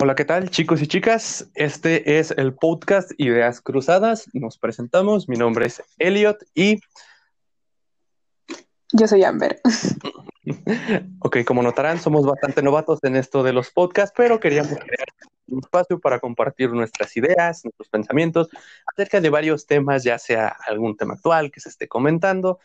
[0.00, 1.50] Hola, ¿qué tal chicos y chicas?
[1.54, 4.28] Este es el podcast Ideas Cruzadas.
[4.32, 5.28] Nos presentamos.
[5.28, 6.80] Mi nombre es Elliot y...
[8.92, 9.60] Yo soy Amber.
[11.20, 15.08] ok, como notarán, somos bastante novatos en esto de los podcasts, pero queríamos crear
[15.48, 18.48] un espacio para compartir nuestras ideas, nuestros pensamientos
[18.86, 22.58] acerca de varios temas, ya sea algún tema actual que se esté comentando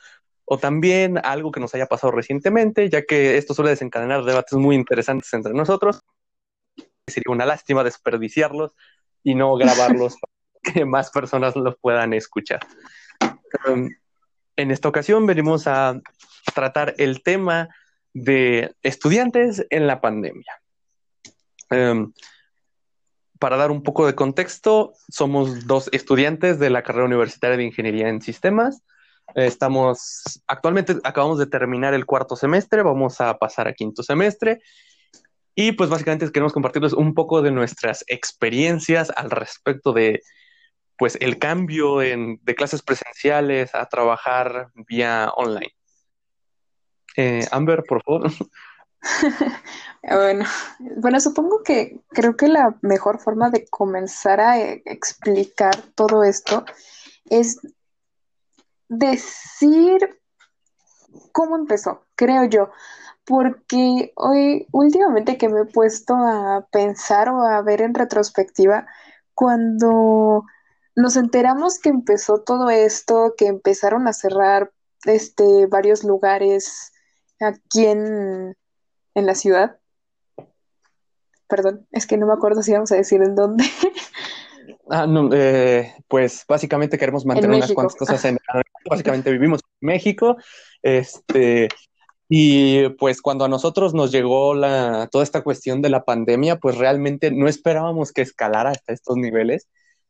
[0.45, 4.75] o también algo que nos haya pasado recientemente, ya que esto suele desencadenar debates muy
[4.75, 6.03] interesantes entre nosotros
[7.07, 8.75] sería una lástima desperdiciarlos
[9.23, 12.61] y no grabarlos para que más personas los puedan escuchar.
[13.67, 13.89] Um,
[14.55, 15.99] en esta ocasión venimos a
[16.53, 17.69] tratar el tema
[18.13, 20.61] de estudiantes en la pandemia.
[21.71, 22.13] Um,
[23.43, 28.07] para dar un poco de contexto, somos dos estudiantes de la carrera universitaria de Ingeniería
[28.07, 28.83] en Sistemas.
[29.35, 34.61] Estamos, actualmente acabamos de terminar el cuarto semestre, vamos a pasar a quinto semestre
[35.55, 40.21] y pues básicamente queremos compartirles un poco de nuestras experiencias al respecto de
[40.97, 45.75] pues el cambio en, de clases presenciales a trabajar vía online.
[47.17, 48.31] Eh, Amber, por favor.
[50.03, 50.45] bueno,
[50.97, 56.65] bueno, supongo que creo que la mejor forma de comenzar a eh, explicar todo esto
[57.29, 57.59] es
[58.87, 60.19] decir
[61.31, 62.71] cómo empezó, creo yo
[63.25, 68.85] porque hoy últimamente que me he puesto a pensar o a ver en retrospectiva,
[69.33, 70.43] cuando
[70.95, 74.71] nos enteramos que empezó todo esto, que empezaron a cerrar
[75.05, 76.91] este, varios lugares
[77.39, 78.55] aquí en,
[79.15, 79.77] en la ciudad.
[81.47, 83.63] Perdón, es que no me acuerdo si vamos a decir en dónde.
[84.89, 88.37] Ah, no, eh, pues básicamente queremos mantener unas cuantas cosas en.
[88.89, 90.35] Básicamente vivimos en México.
[90.81, 91.69] Este,
[92.27, 96.77] y pues cuando a nosotros nos llegó la, toda esta cuestión de la pandemia, pues
[96.77, 99.67] realmente no esperábamos que escalara hasta estos niveles.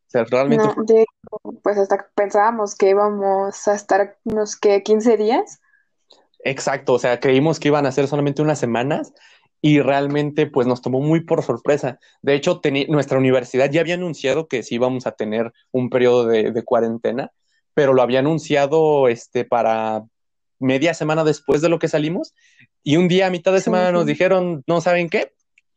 [0.08, 0.64] O sea, realmente...
[1.64, 5.60] pues hasta pensábamos que íbamos a estar unos que 15 días.
[6.44, 9.14] Exacto, o sea, creímos que iban a ser solamente unas semanas
[9.62, 12.00] y realmente pues nos tomó muy por sorpresa.
[12.22, 16.52] De hecho, nuestra universidad ya había anunciado que sí íbamos a tener un periodo de,
[16.52, 17.32] de cuarentena,
[17.74, 20.04] pero lo había anunciado este, para
[20.60, 22.34] media semana después de lo que salimos
[22.84, 25.32] y un día a mitad de semana nos dijeron, no saben qué,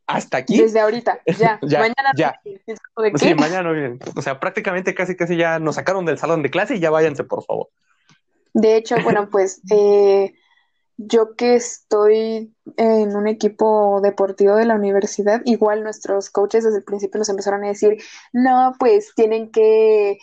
[0.06, 0.58] hasta aquí.
[0.58, 1.58] Desde ahorita, ya.
[1.62, 2.40] mañana ya.
[3.16, 3.98] Sí, mañana bien.
[4.16, 7.24] O sea, prácticamente casi casi ya nos sacaron del salón de clase y ya váyanse,
[7.24, 7.68] por favor.
[8.52, 10.34] De hecho, bueno, pues eh,
[10.96, 16.84] yo que estoy en un equipo deportivo de la universidad, igual nuestros coaches desde el
[16.84, 17.98] principio nos empezaron a decir,
[18.32, 20.18] no, pues tienen que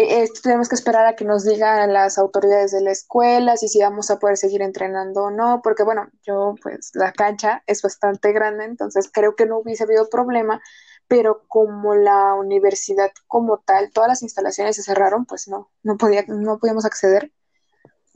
[0.00, 3.80] eh, tenemos que esperar a que nos digan las autoridades de la escuela si, si
[3.80, 8.32] vamos a poder seguir entrenando o no, porque bueno, yo pues la cancha es bastante
[8.32, 10.60] grande, entonces creo que no hubiese habido problema,
[11.08, 16.24] pero como la universidad como tal, todas las instalaciones se cerraron, pues no, no, podía,
[16.28, 17.32] no podíamos acceder.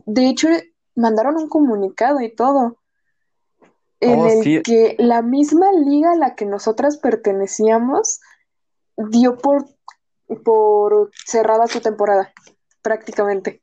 [0.07, 0.49] De hecho,
[0.95, 2.79] mandaron un comunicado y todo,
[4.01, 8.21] en oh, el que la misma liga a la que nosotras pertenecíamos
[8.97, 9.67] dio por
[10.45, 12.33] por cerrada su temporada,
[12.81, 13.63] prácticamente.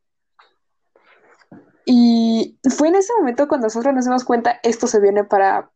[1.85, 5.71] Y fue en ese momento cuando nosotros nos dimos cuenta, esto se viene para,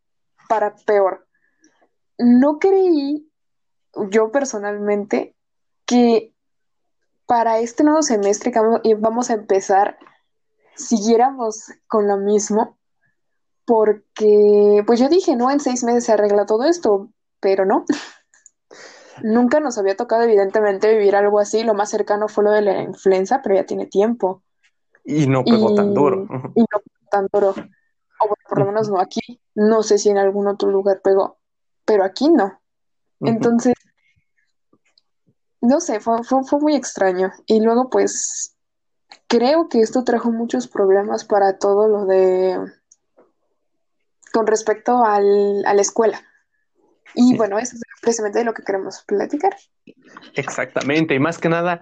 [0.48, 1.28] para peor.
[2.20, 3.28] No creí,
[4.12, 5.36] yo personalmente,
[5.86, 6.34] que
[7.26, 8.60] para este nuevo semestre que
[8.98, 9.98] vamos a empezar,
[10.76, 12.78] siguiéramos con lo mismo,
[13.66, 17.86] porque, pues yo dije, no, en seis meses se arregla todo esto, pero no.
[19.24, 21.64] Nunca nos había tocado, evidentemente, vivir algo así.
[21.64, 24.44] Lo más cercano fue lo de la influenza, pero ya tiene tiempo.
[25.06, 26.28] Y no pegó tan duro.
[26.56, 27.50] Y no pegó tan duro.
[28.20, 29.42] O por lo menos no aquí.
[29.56, 31.38] No sé si en algún otro lugar pegó,
[31.86, 32.60] pero aquí no.
[33.20, 33.76] Entonces,
[35.62, 37.32] no sé, fue, fue, fue muy extraño.
[37.46, 38.53] Y luego, pues,
[39.28, 42.58] creo que esto trajo muchos problemas para todo lo de
[44.32, 46.24] con respecto al, a la escuela.
[47.16, 49.56] Y bueno, eso es precisamente de lo que queremos platicar.
[50.34, 51.82] Exactamente, y más que nada,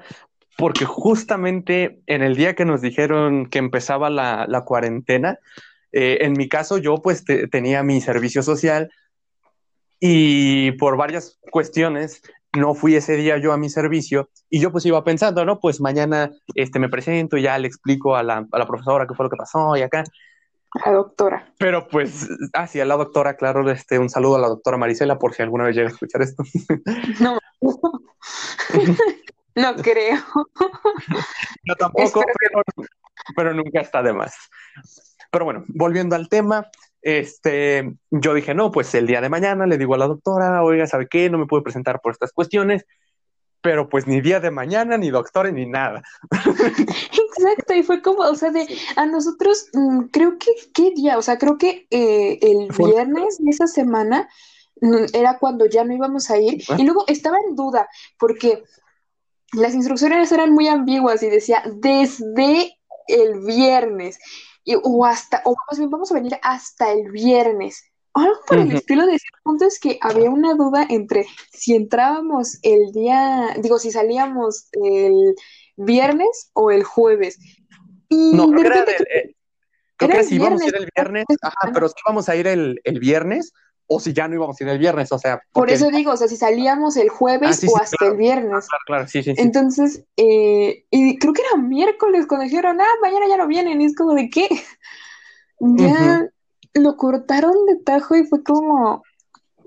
[0.57, 5.39] porque justamente en el día que nos dijeron que empezaba la, cuarentena,
[5.91, 8.91] eh, en mi caso yo pues tenía mi servicio social
[9.99, 12.21] y por varias cuestiones
[12.53, 15.59] no fui ese día yo a mi servicio y yo pues iba pensando, ¿no?
[15.59, 19.13] Pues mañana este, me presento y ya le explico a la, a la profesora qué
[19.13, 20.03] fue lo que pasó y acá.
[20.85, 21.53] La doctora.
[21.57, 25.19] Pero pues, ah, sí, a la doctora, claro, este, un saludo a la doctora Marisela
[25.19, 26.43] por si alguna vez llega a escuchar esto.
[27.19, 27.37] No.
[29.55, 30.17] No creo.
[31.63, 32.61] Yo tampoco, pero,
[33.35, 34.33] pero, nunca está de más.
[35.29, 36.69] Pero bueno, volviendo al tema,
[37.01, 40.85] este, yo dije, no, pues el día de mañana le digo a la doctora, oiga,
[40.87, 41.29] ¿sabe qué?
[41.29, 42.85] No me puedo presentar por estas cuestiones,
[43.61, 46.03] pero pues ni día de mañana, ni doctor, ni nada.
[46.31, 51.17] Exacto, y fue como, o sea, de a nosotros, mm, creo que, ¿qué día?
[51.17, 54.29] O sea, creo que eh, el viernes de esa semana
[54.81, 56.75] mm, era cuando ya no íbamos a ir, ah.
[56.77, 57.87] y luego estaba en duda,
[58.19, 58.63] porque
[59.53, 62.77] las instrucciones eran muy ambiguas y decía, desde
[63.07, 64.19] el viernes
[64.83, 67.83] o hasta, o más bien vamos a venir hasta el viernes.
[68.13, 72.59] Algo por el estilo de ese punto es que había una duda entre si entrábamos
[72.61, 75.35] el día, digo, si salíamos el
[75.77, 77.37] viernes o el jueves.
[78.09, 79.35] Y no, creo, que, eh,
[79.95, 82.81] creo que si íbamos a ir el viernes, ajá, pero si íbamos a ir el,
[82.83, 83.53] el viernes,
[83.93, 85.41] o si ya no íbamos a ir el viernes, o sea.
[85.51, 88.67] Por eso digo, o sea, si salíamos el jueves ah, o hasta el viernes.
[88.67, 89.33] Claro, claro, sí, sí.
[89.35, 93.85] Entonces, eh, y creo que era miércoles cuando dijeron, ah, mañana ya no vienen, y
[93.85, 94.47] es como de qué.
[95.59, 96.29] Ya
[96.73, 99.03] lo cortaron de tajo y fue como,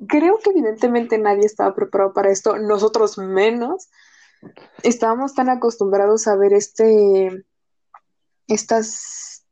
[0.08, 3.90] creo que evidentemente nadie estaba preparado para esto, nosotros menos.
[4.82, 7.44] Estábamos tan acostumbrados a ver este,
[8.48, 9.44] estas,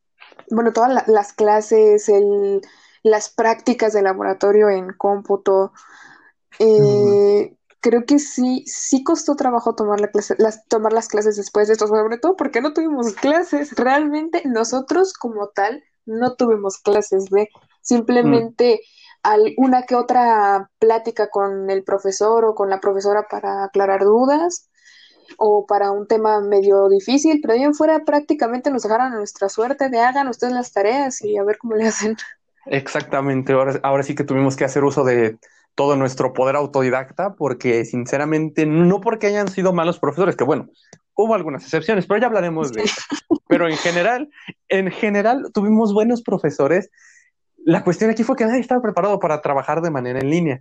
[0.50, 2.62] bueno, todas las clases, el
[3.02, 5.72] las prácticas de laboratorio en cómputo.
[6.58, 11.66] Eh, creo que sí, sí costó trabajo tomar, la clase, las, tomar las clases después
[11.66, 13.74] de esto, sobre todo porque no tuvimos clases.
[13.76, 17.48] Realmente nosotros como tal no tuvimos clases de
[17.80, 18.80] simplemente
[19.22, 24.68] alguna que otra plática con el profesor o con la profesora para aclarar dudas
[25.38, 29.88] o para un tema medio difícil, pero bien fuera prácticamente nos dejaron a nuestra suerte
[29.88, 32.16] de hagan ustedes las tareas y a ver cómo le hacen.
[32.66, 35.38] Exactamente, ahora, ahora sí que tuvimos que hacer uso de
[35.74, 40.68] todo nuestro poder autodidacta, porque sinceramente, no porque hayan sido malos profesores, que bueno,
[41.14, 43.00] hubo algunas excepciones, pero ya hablaremos de eso.
[43.48, 44.30] Pero en general,
[44.68, 46.90] en general tuvimos buenos profesores.
[47.64, 50.60] La cuestión aquí fue que nadie estaba preparado para trabajar de manera en línea.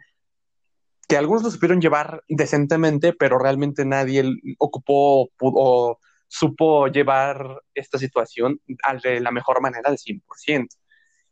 [1.08, 4.24] Que algunos lo supieron llevar decentemente, pero realmente nadie
[4.58, 8.60] ocupó o supo llevar esta situación
[9.04, 10.68] de la mejor manera del 100%.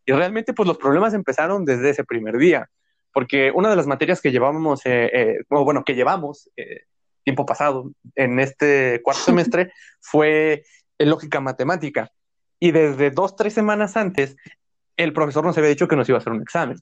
[0.10, 2.68] Y realmente, pues los problemas empezaron desde ese primer día,
[3.14, 6.86] porque una de las materias que llevábamos, eh, eh, bueno, que llevamos eh,
[7.24, 9.72] tiempo pasado en este cuarto semestre
[10.02, 10.64] fue
[10.98, 12.12] lógica matemática.
[12.60, 14.36] Y desde dos, tres semanas antes,
[14.98, 16.80] el profesor nos había dicho que nos iba a hacer un examen.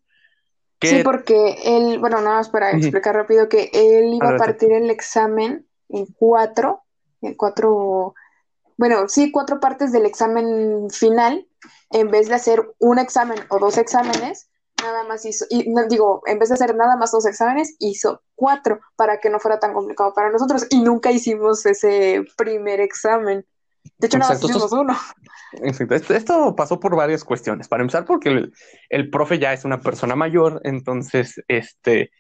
[0.82, 4.90] Sí, porque él, bueno, nada más para explicar rápido que él iba a partir el
[4.90, 6.84] examen en cuatro,
[7.22, 8.16] en cuatro,
[8.78, 11.46] bueno, sí, cuatro partes del examen final
[11.92, 14.50] en vez de hacer un examen o dos exámenes,
[14.82, 18.80] nada más hizo, y digo, en vez de hacer nada más dos exámenes, hizo cuatro
[18.96, 23.46] para que no fuera tan complicado para nosotros y nunca hicimos ese primer examen.
[23.98, 24.96] De hecho, nada más hicimos uno.
[26.10, 27.68] Esto, pasó por varias cuestiones.
[27.68, 28.54] Para empezar, porque el,
[28.90, 32.12] el, profe ya es una persona mayor, entonces, este,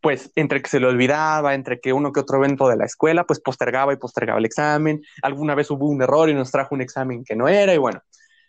[0.00, 3.24] pues, entre que se le olvidaba, entre que uno que otro evento de la escuela,
[3.24, 5.00] pues postergaba y postergaba el examen.
[5.22, 8.02] Alguna vez hubo un error y nos trajo un examen que no era, y bueno,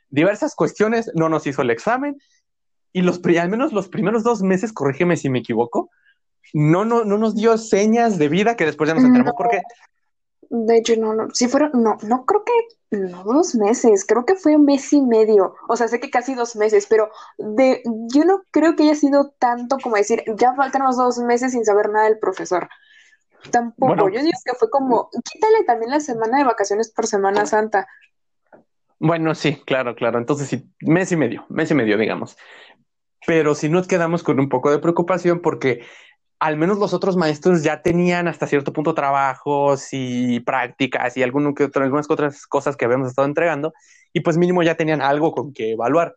[0.10, 2.18] diversas cuestiones, no nos hizo el examen
[2.92, 5.90] y los, al menos los primeros dos meses, corrígeme si me equivoco,
[6.54, 9.62] no, no, no nos dio señas de vida que después ya nos enteramos porque...
[10.50, 14.36] De hecho, no, no, sí fueron, no, no creo que, no dos meses, creo que
[14.36, 17.82] fue un mes y medio, o sea, sé que casi dos meses, pero de,
[18.14, 21.66] yo no creo que haya sido tanto como decir, ya faltan los dos meses sin
[21.66, 22.70] saber nada del profesor.
[23.52, 27.88] Tampoco, yo digo que fue como, quítale también la semana de vacaciones por Semana Santa,
[29.00, 30.18] bueno, sí, claro, claro.
[30.18, 32.38] Entonces sí, mes y medio, mes y medio, digamos.
[33.28, 35.84] Pero sí nos quedamos con un poco de preocupación porque
[36.40, 42.10] al menos los otros maestros ya tenían hasta cierto punto trabajos y prácticas y algunas
[42.10, 43.74] otras cosas que habíamos estado entregando
[44.14, 46.16] y pues mínimo ya tenían algo con que evaluar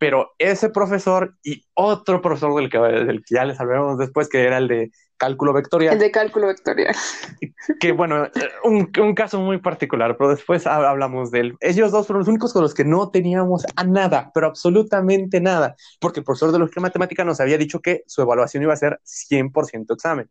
[0.00, 4.42] pero ese profesor y otro profesor del que, del que ya les hablaremos después, que
[4.42, 5.92] era el de cálculo vectorial.
[5.92, 6.96] El de cálculo vectorial.
[7.78, 8.26] Que bueno,
[8.64, 11.56] un, un, caso muy particular, pero después hablamos de él.
[11.60, 15.76] Ellos dos fueron los únicos con los que no teníamos a nada, pero absolutamente nada,
[16.00, 18.98] porque el profesor de lógica matemática nos había dicho que su evaluación iba a ser
[19.04, 20.28] 100% examen.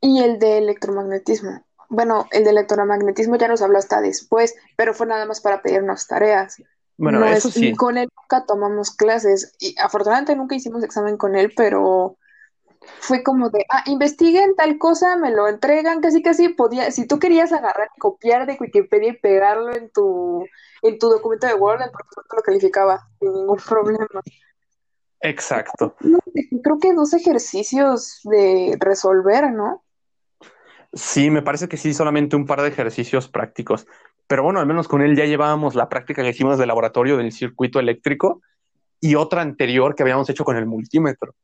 [0.00, 1.64] Y el de electromagnetismo.
[1.90, 6.06] Bueno, el de electromagnetismo ya nos habló hasta después, pero fue nada más para pedirnos
[6.06, 6.56] tareas.
[6.96, 7.74] Bueno, eso sí.
[7.74, 12.16] Con él nunca tomamos clases y afortunadamente nunca hicimos examen con él, pero
[13.00, 17.18] fue como de, ah, investiguen tal cosa, me lo entregan, casi casi podía, si tú
[17.18, 20.46] querías agarrar y copiar de Wikipedia y pegarlo en tu,
[20.82, 24.22] en tu documento de Word, el profesor te lo calificaba sin ningún problema.
[25.20, 25.94] Exacto.
[26.62, 29.84] Creo que dos ejercicios de resolver, ¿no?
[30.92, 33.86] Sí, me parece que sí, solamente un par de ejercicios prácticos.
[34.26, 37.32] Pero bueno, al menos con él ya llevábamos la práctica que hicimos de laboratorio del
[37.32, 38.42] circuito eléctrico
[39.00, 41.34] y otra anterior que habíamos hecho con el multímetro.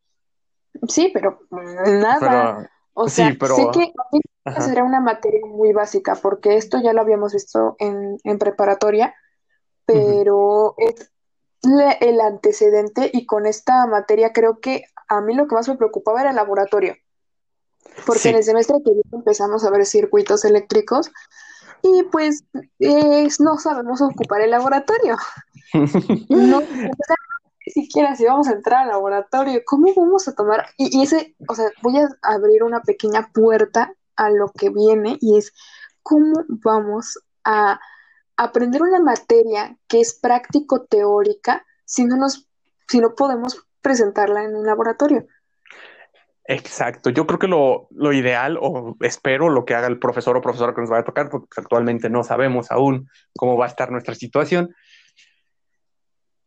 [0.89, 2.71] Sí, pero nada.
[2.95, 3.57] o sea, sí, pero...
[3.57, 3.93] sé que
[4.71, 9.15] era una materia muy básica, porque esto ya lo habíamos visto en, preparatoria,
[9.85, 11.11] pero es
[12.01, 16.21] el antecedente y con esta materia creo que a mí lo que más me preocupaba
[16.21, 16.97] era el laboratorio.
[18.07, 21.11] Porque en el semestre que viene empezamos a ver circuitos eléctricos
[21.83, 22.45] y pues
[23.41, 25.17] no sabemos ocupar el laboratorio.
[26.29, 26.63] no
[27.71, 30.67] siquiera si vamos a entrar al laboratorio, ¿cómo vamos a tomar?
[30.77, 35.39] Y, ese, o sea, voy a abrir una pequeña puerta a lo que viene y
[35.39, 35.53] es
[36.03, 37.81] cómo vamos a
[38.37, 42.49] aprender una materia que es práctico teórica si no nos,
[42.89, 45.27] si no podemos presentarla en un laboratorio.
[46.51, 50.75] Exacto, yo creo que lo, ideal, o espero lo que haga el profesor o profesora
[50.75, 53.07] que nos vaya a tocar, porque actualmente no sabemos aún
[53.37, 54.75] cómo va a estar nuestra situación,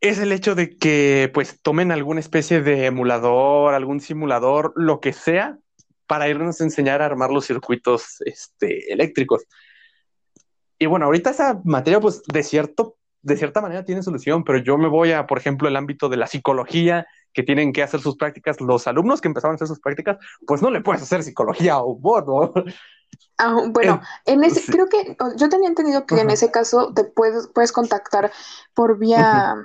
[0.01, 5.13] es el hecho de que pues tomen alguna especie de emulador, algún simulador, lo que
[5.13, 5.59] sea,
[6.07, 9.45] para irnos a enseñar a armar los circuitos este, eléctricos.
[10.79, 14.79] Y bueno, ahorita esa materia, pues de cierto, de cierta manera tiene solución, pero yo
[14.79, 18.17] me voy a, por ejemplo, el ámbito de la psicología, que tienen que hacer sus
[18.17, 21.77] prácticas, los alumnos que empezaban a hacer sus prácticas, pues no le puedes hacer psicología
[21.77, 22.53] o humor, ¿no?
[23.37, 27.47] Ah, bueno, en ese, creo que yo tenía entendido que en ese caso te puedes,
[27.47, 28.31] puedes contactar
[28.75, 29.55] por vía,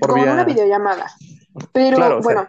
[0.00, 1.06] por una videollamada.
[1.72, 2.48] Pero bueno,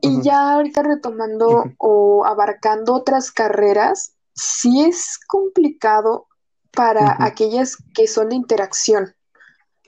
[0.00, 6.28] y ya ahorita retomando o abarcando otras carreras, sí es complicado
[6.72, 9.14] para aquellas que son de interacción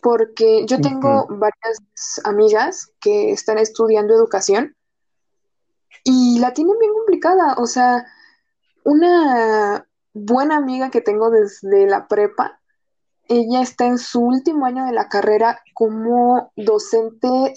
[0.03, 1.81] porque yo tengo varias
[2.25, 4.77] amigas que están estudiando educación
[6.05, 7.55] y la tienen bien complicada.
[7.59, 8.07] O sea,
[8.85, 9.88] una
[10.19, 12.61] buena amiga que tengo desde la prepa,
[13.29, 17.55] ella está en su último año de la carrera como docente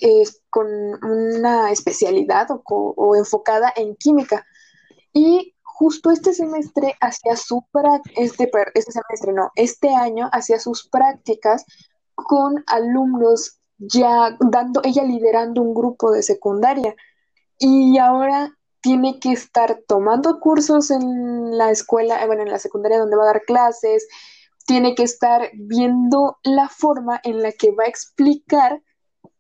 [0.50, 0.68] con
[1.04, 4.46] una especialidad o, o, enfocada en química.
[5.14, 7.66] Y justo este semestre hacía su
[8.16, 11.66] este, este semestre no, este año hacía sus prácticas
[12.14, 16.96] con alumnos ya dando, ella liderando un grupo de secundaria
[17.58, 23.00] y ahora tiene que estar tomando cursos en la escuela, eh, bueno, en la secundaria
[23.00, 24.08] donde va a dar clases,
[24.66, 28.82] tiene que estar viendo la forma en la que va a explicar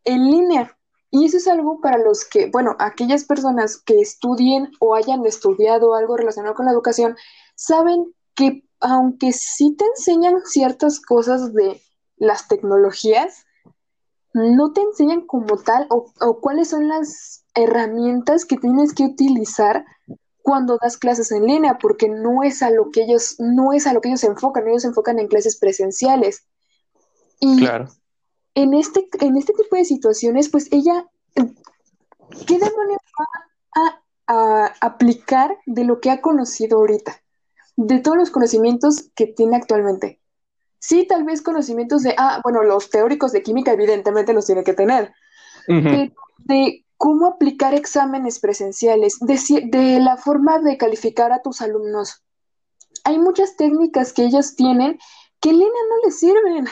[0.03, 0.77] en línea.
[1.09, 5.95] Y eso es algo para los que, bueno, aquellas personas que estudien o hayan estudiado
[5.95, 7.15] algo relacionado con la educación,
[7.55, 11.81] saben que aunque sí te enseñan ciertas cosas de
[12.17, 13.45] las tecnologías
[14.33, 19.85] no te enseñan como tal o, cuáles son las herramientas que tienes que utilizar
[20.41, 23.93] cuando das clases en línea, porque no es a lo que ellos, no es a
[23.93, 26.47] lo que ellos se enfocan, ellos se enfocan en clases presenciales.
[27.39, 27.89] Y claro.
[28.55, 31.05] en este, en este tipo de situaciones, pues ella,
[31.35, 37.21] ¿qué demonios va a aplicar de lo que ha conocido ahorita?
[37.75, 40.21] De todos los conocimientos que tiene actualmente.
[40.81, 44.73] Sí, tal vez conocimientos de, ah, bueno, los teóricos de química evidentemente los tiene que
[44.73, 45.13] tener,
[45.67, 52.23] de, cómo aplicar exámenes presenciales, de, de la forma de calificar a tus alumnos.
[53.03, 54.99] Hay muchas técnicas que ellos tienen
[55.39, 56.67] que en línea no les sirven.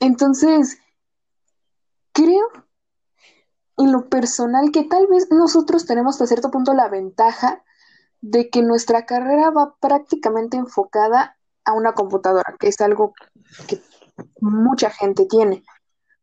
[0.00, 0.78] Entonces,
[2.12, 2.48] creo
[3.76, 7.62] en lo personal que tal vez nosotros tenemos hasta cierto punto la ventaja
[8.20, 13.14] de que nuestra carrera va prácticamente enfocada a una computadora, que es algo
[13.68, 13.80] que
[14.40, 15.62] mucha gente tiene,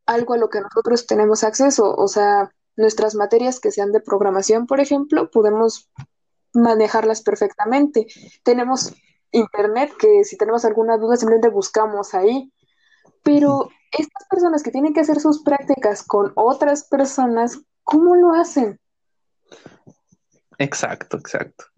[0.06, 4.66] algo a lo que nosotros tenemos acceso, o sea, nuestras materias que sean de programación,
[4.66, 5.90] por ejemplo, podemos
[6.54, 8.08] manejarlas perfectamente.
[8.44, 8.94] Tenemos
[9.32, 12.52] internet que si tenemos alguna duda simplemente buscamos ahí,
[13.24, 18.80] pero estas personas que tienen que hacer sus prácticas con otras personas, ¿cómo lo hacen?
[20.58, 21.71] Exacto, exacto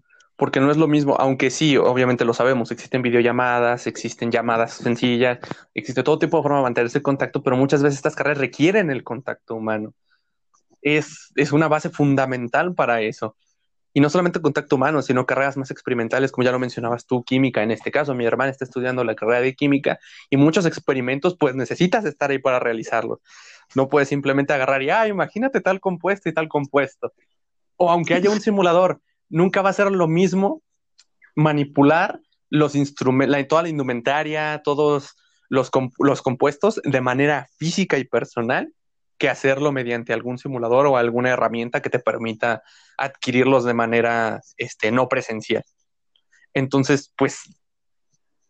[0.44, 5.40] porque no es lo mismo, aunque sí, obviamente lo sabemos, existen videollamadas, existen llamadas sencillas,
[5.74, 8.92] existe todo tipo de forma de mantenerse en contacto, pero muchas veces estas carreras requieren
[8.92, 9.94] el contacto humano.
[10.82, 13.38] Es, es una base fundamental para eso.
[13.94, 17.64] Y no solamente contacto humano, sino carreras más experimentales, como ya lo mencionabas tú, química
[17.64, 18.14] en este caso.
[18.14, 19.98] Mi hermana está estudiando la carrera de química
[20.30, 23.20] y muchos experimentos, pues necesitas estar ahí para realizarlos.
[23.76, 27.14] No puedes simplemente agarrar y, ah, imagínate tal compuesto y tal compuesto.
[27.78, 29.00] O aunque haya un simulador,
[29.34, 30.62] nunca va a ser lo mismo
[31.36, 35.16] manipular los instrumentos, toda la indumentaria, todos
[35.50, 38.72] los, los compuestos de manera física y personal
[39.18, 42.62] que hacerlo mediante algún simulador o alguna herramienta que te permita
[42.98, 45.64] adquirirlos de manera este, no presencial.
[46.54, 47.42] Entonces, pues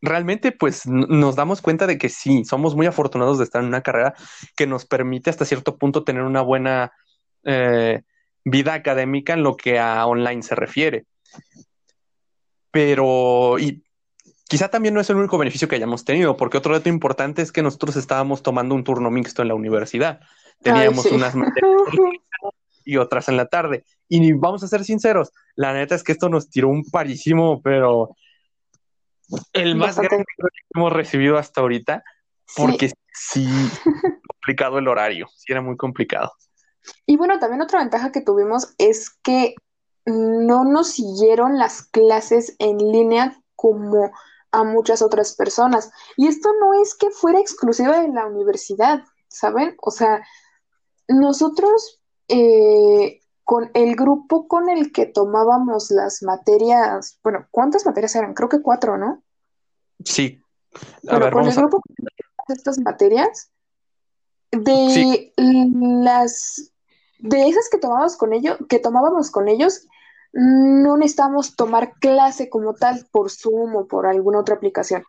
[0.01, 3.83] realmente pues nos damos cuenta de que sí, somos muy afortunados de estar en una
[3.83, 4.15] carrera
[4.57, 6.91] que nos permite hasta cierto punto tener una buena
[7.45, 8.01] eh,
[8.45, 11.05] vida académica en lo que a online se refiere.
[12.71, 13.83] Pero, y
[14.47, 17.51] quizá también no es el único beneficio que hayamos tenido, porque otro dato importante es
[17.51, 20.21] que nosotros estábamos tomando un turno mixto en la universidad.
[20.61, 21.81] Teníamos unas materias
[22.85, 23.85] y otras en la tarde.
[24.09, 28.15] Y vamos a ser sinceros, la neta es que esto nos tiró un parísimo, pero
[29.53, 32.03] el más grande que hemos recibido hasta ahorita,
[32.55, 33.47] porque sí,
[34.27, 36.31] complicado el horario, sí era muy complicado.
[37.05, 39.55] Y bueno, también otra ventaja que tuvimos es que
[40.05, 44.11] no nos siguieron las clases en línea como
[44.51, 45.91] a muchas otras personas.
[46.17, 49.75] Y esto no es que fuera exclusiva de la universidad, ¿saben?
[49.81, 50.23] O sea,
[51.07, 58.33] nosotros eh, con el grupo con el que tomábamos las materias, bueno, ¿cuántas materias eran?
[58.33, 59.23] Creo que cuatro, ¿no?
[60.05, 60.39] Sí.
[61.07, 61.81] A ver, con el grupo
[62.47, 63.51] de estas materias,
[64.51, 66.72] de las
[67.19, 69.87] de esas que tomábamos con ellos, que tomábamos con ellos,
[70.33, 75.03] no necesitamos tomar clase como tal por Zoom o por alguna otra aplicación.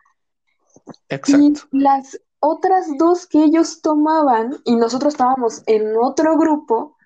[1.08, 1.66] Exacto.
[1.72, 6.96] Y las otras dos que ellos tomaban y nosotros estábamos en otro grupo,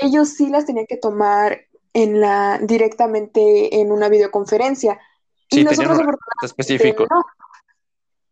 [0.00, 1.60] ellos sí las tenían que tomar
[1.94, 5.00] en la directamente en una videoconferencia.
[5.50, 5.98] Sí, y nosotros
[6.42, 7.06] específico.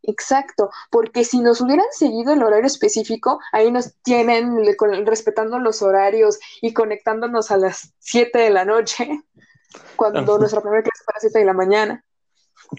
[0.06, 4.56] Exacto, porque si nos hubieran seguido el horario específico, ahí nos tienen
[5.04, 9.08] respetando los horarios y conectándonos a las 7 de la noche,
[9.96, 12.04] cuando nuestra primera clase fue a las 7 de la mañana.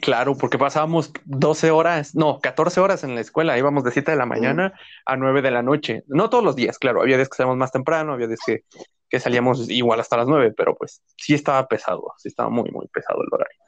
[0.02, 4.18] Claro, porque pasábamos 12 horas, no, 14 horas en la escuela, íbamos de 7 de
[4.18, 4.74] la mañana
[5.06, 6.04] a 9 de la noche.
[6.08, 8.64] No todos los días, claro, había días que salíamos más temprano, había días que,
[9.10, 12.88] que salíamos igual hasta las 9, pero pues sí estaba pesado, sí estaba muy, muy
[12.88, 13.60] pesado el horario.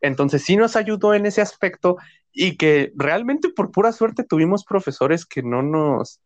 [0.00, 1.96] Entonces sí nos ayudó en ese aspecto
[2.32, 6.20] y que realmente por pura suerte tuvimos profesores que no nos,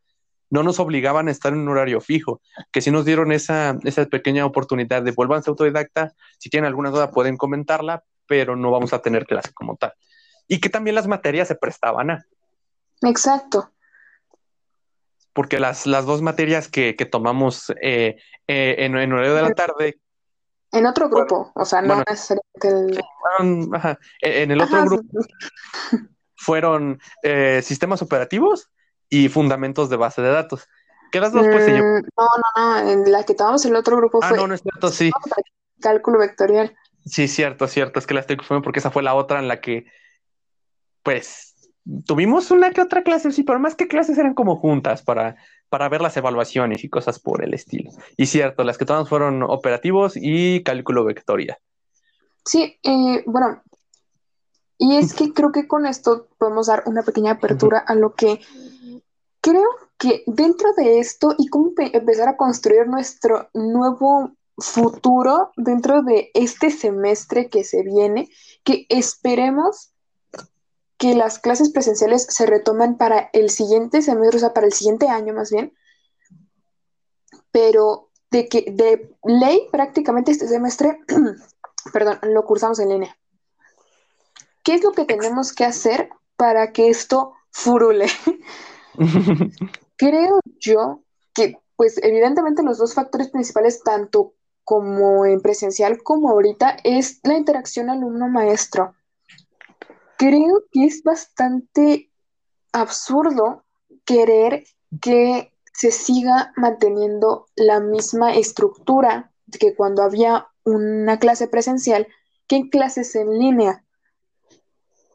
[0.51, 2.40] no nos obligaban a estar en un horario fijo,
[2.73, 7.11] que sí nos dieron esa, esa pequeña oportunidad de vuelvanse autodidacta, si tienen alguna duda
[7.11, 9.92] pueden comentarla, pero no vamos a tener clase como tal.
[10.49, 12.27] Y que también las materias se prestaban a.
[13.03, 13.73] Exacto.
[15.33, 18.16] Porque las, las dos materias que, tomamos eh,
[18.47, 19.99] eh, en, en horario de la tarde,
[20.79, 23.97] en otro grupo, o sea, no necesariamente el...
[24.21, 25.05] E, en el otro grupo
[26.37, 28.71] fueron eh, sistemas operativos
[29.09, 30.69] y fundamentos de base de datos.
[31.11, 33.97] ¿Qué las dos, pues, se mm, No, no, no, en la que tomamos el otro
[33.97, 34.37] grupo ah, fue...
[34.37, 35.11] no, no es cierto, sí.
[35.81, 36.77] Cálculo vectorial.
[37.05, 39.61] Sí, cierto, cierto, es que la estoy confundiendo porque esa fue la otra en la
[39.61, 39.87] que,
[41.03, 41.56] pues,
[42.05, 45.37] tuvimos una que otra clase, sí, pero más que clases eran como juntas para
[45.68, 47.90] para ver las evaluaciones y cosas por el estilo.
[48.16, 51.59] Y cierto, las que todas fueron operativos y cálculo vectorial.
[52.44, 53.62] Sí, eh, bueno,
[54.79, 58.40] y es que creo que con esto podemos dar una pequeña apertura a lo que
[59.40, 59.68] creo
[59.99, 66.70] que dentro de esto y cómo empezar a construir nuestro nuevo futuro dentro de este
[66.70, 68.29] semestre que se viene,
[68.64, 69.92] que esperemos
[70.98, 75.09] que las clases presenciales se retoman para el siguiente semestre, o sea, para el siguiente
[75.09, 75.74] año más bien,
[77.50, 81.00] pero de que de ley prácticamente este semestre,
[81.92, 83.16] perdón, lo cursamos en línea.
[84.62, 88.06] ¿Qué es lo que tenemos que hacer para que esto furule?
[89.96, 96.78] Creo yo que, pues, evidentemente los dos factores principales, tanto como en presencial como ahorita,
[96.82, 98.94] es la interacción alumno-maestro
[100.18, 102.11] creo que es bastante
[102.72, 103.64] absurdo
[104.05, 104.64] querer
[105.00, 112.07] que se siga manteniendo la misma estructura que cuando había una clase presencial
[112.46, 113.85] que en clases en línea.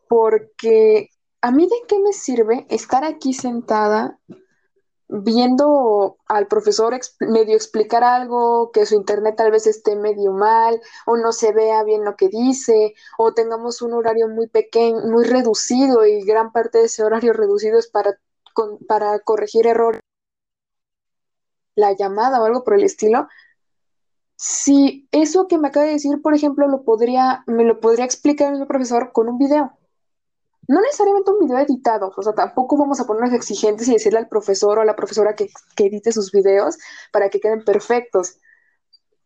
[0.07, 1.09] Porque
[1.41, 4.19] a mí de qué me sirve estar aquí sentada
[5.11, 11.17] viendo al profesor medio explicar algo, que su internet tal vez esté medio mal, o
[11.17, 16.05] no se vea bien lo que dice, o tengamos un horario muy pequeño, muy reducido,
[16.05, 18.17] y gran parte de ese horario reducido es para,
[18.87, 20.01] para corregir errores,
[21.75, 23.27] la llamada o algo por el estilo.
[24.37, 28.53] Si eso que me acaba de decir, por ejemplo, lo podría, me lo podría explicar
[28.53, 29.77] el profesor con un video
[30.67, 34.29] no necesariamente un video editado, o sea, tampoco vamos a ponernos exigentes y decirle al
[34.29, 36.77] profesor o a la profesora que, edite sus videos
[37.11, 38.37] para que queden perfectos,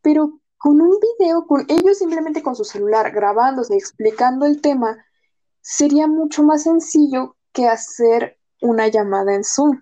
[0.02, 4.98] pero con un video, con ellos simplemente con su celular grabándose, explicando el tema,
[5.62, 9.82] sería mucho más sencillo que hacer una llamada en Zoom.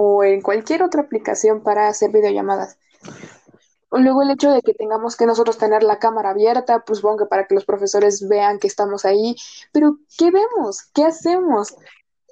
[0.00, 2.78] o en cualquier otra aplicación para hacer videollamadas.
[3.90, 7.26] Luego el hecho de que tengamos que nosotros tener la cámara abierta, pues supongo que
[7.26, 9.34] para que los profesores vean que estamos ahí,
[9.72, 10.90] pero ¿qué vemos?
[10.92, 11.74] ¿Qué hacemos?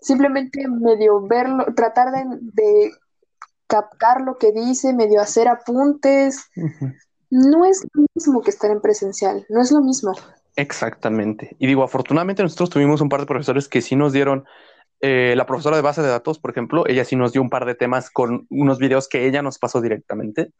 [0.00, 2.90] Simplemente medio verlo, tratar de,
[3.66, 6.50] captar lo que dice, medio hacer apuntes.
[7.30, 10.12] No es lo mismo que estar en presencial, no es lo mismo.
[10.54, 11.56] Exactamente.
[11.58, 14.44] Y digo, afortunadamente nosotros tuvimos un par de profesores que sí nos dieron,
[15.00, 17.64] eh, la profesora de base de datos, por ejemplo, ella sí nos dio un par
[17.64, 20.52] de temas con unos videos que ella nos pasó directamente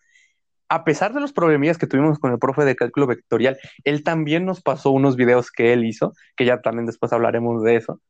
[0.69, 4.45] a pesar de los problemillas que tuvimos con el profe de cálculo vectorial, él también
[4.45, 8.01] nos pasó unos videos que él hizo, que ya también después hablaremos de eso.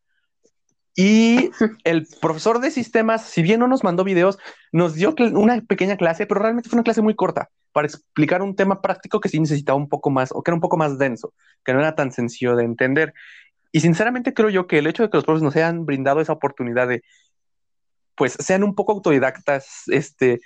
[0.94, 1.50] Y
[1.84, 4.38] el profesor de sistemas, si bien no nos mandó videos,
[4.72, 8.56] nos dio una pequeña clase, pero realmente fue una clase muy corta para explicar un
[8.56, 11.34] tema práctico que sí necesitaba un poco más, o que era un poco más denso,
[11.62, 13.12] que no era tan sencillo de entender.
[13.70, 16.32] Y sinceramente creo yo que el hecho de que los profes nos hayan brindado esa
[16.32, 17.02] oportunidad de,
[18.14, 20.40] pues, sean un poco autodidactas, este,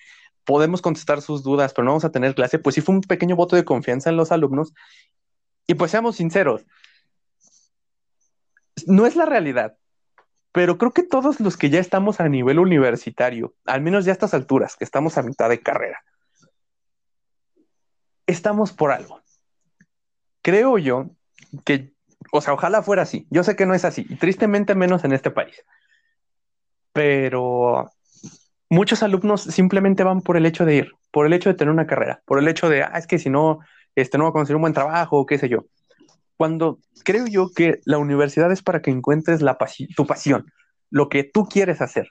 [0.51, 3.37] podemos contestar sus dudas, pero no vamos a tener clase, pues sí fue un pequeño
[3.37, 4.75] voto de confianza en los alumnos.
[5.69, 6.67] Y pues seamos sinceros,
[8.85, 9.77] no es la realidad,
[10.51, 14.15] pero creo que todos los que ya estamos a nivel universitario, al menos ya a
[14.15, 16.03] estas alturas, que estamos a mitad de carrera,
[18.27, 19.23] estamos por algo.
[20.43, 21.11] Creo yo
[21.65, 21.95] que,
[22.33, 23.29] o sea, ojalá fuera así.
[23.31, 25.65] Yo sé que no es así, y tristemente menos en este país.
[26.93, 27.89] Pero
[28.71, 31.87] muchos alumnos simplemente van por el hecho de ir, por el hecho de tener una
[31.87, 33.59] carrera, por el hecho de, ah, es que si no,
[33.95, 35.67] este, no va a conseguir un buen trabajo, qué sé yo.
[36.37, 39.41] Cuando creo yo que la universidad es para que encuentres
[39.95, 40.51] tu pasión,
[40.89, 42.09] lo que tú quieres hacer.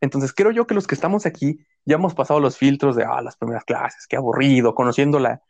[0.00, 3.22] Entonces creo yo que los que estamos aquí ya hemos pasado los filtros de, ah,
[3.22, 5.42] las primeras clases, qué aburrido, conociendo la,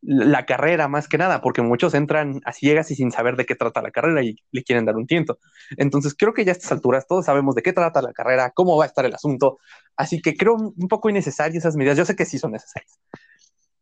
[0.00, 3.54] la carrera más que nada, porque muchos entran a ciegas y sin saber de qué
[3.54, 5.38] trata la carrera y le quieren dar un tiento.
[5.76, 8.76] Entonces creo que ya a estas alturas todos sabemos de qué trata la carrera, cómo
[8.76, 9.58] va a estar el asunto,
[9.96, 11.98] así que creo un poco innecesario esas medidas.
[11.98, 13.00] Yo sé que sí son necesarias,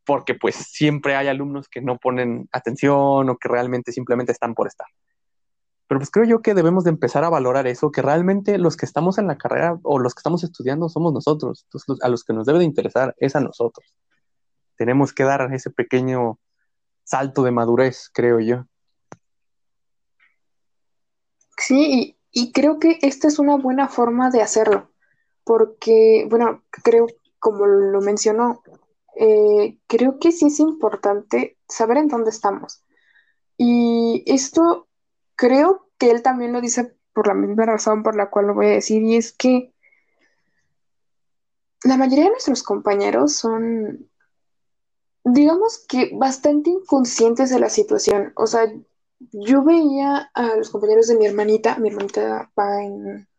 [0.04, 4.68] porque pues siempre hay alumnos que no ponen atención o que realmente simplemente están por
[4.68, 4.86] estar.
[5.88, 8.86] Pero pues creo yo que debemos de empezar a valorar eso, que realmente los que
[8.86, 11.64] estamos en la carrera o los que estamos estudiando somos nosotros.
[12.02, 13.86] A los que nos debe de interesar es a nosotros
[14.76, 16.38] tenemos que dar ese pequeño
[17.04, 18.66] salto de madurez, creo yo.
[21.56, 24.90] Sí, y, creo que esta es una buena forma de hacerlo,
[25.44, 27.06] porque, bueno, creo,
[27.38, 28.62] como lo mencionó,
[29.18, 32.82] eh, creo que sí es importante saber en dónde estamos.
[33.56, 34.88] Y esto
[35.34, 38.66] creo que él también lo dice por la misma razón por la cual lo voy
[38.66, 39.72] a decir, y es que
[41.84, 44.10] la mayoría de nuestros compañeros son
[45.28, 48.32] digamos que bastante inconscientes de la situación.
[48.36, 48.72] O sea,
[49.32, 52.66] yo veía a los compañeros de mi hermanita, mi hermanita va,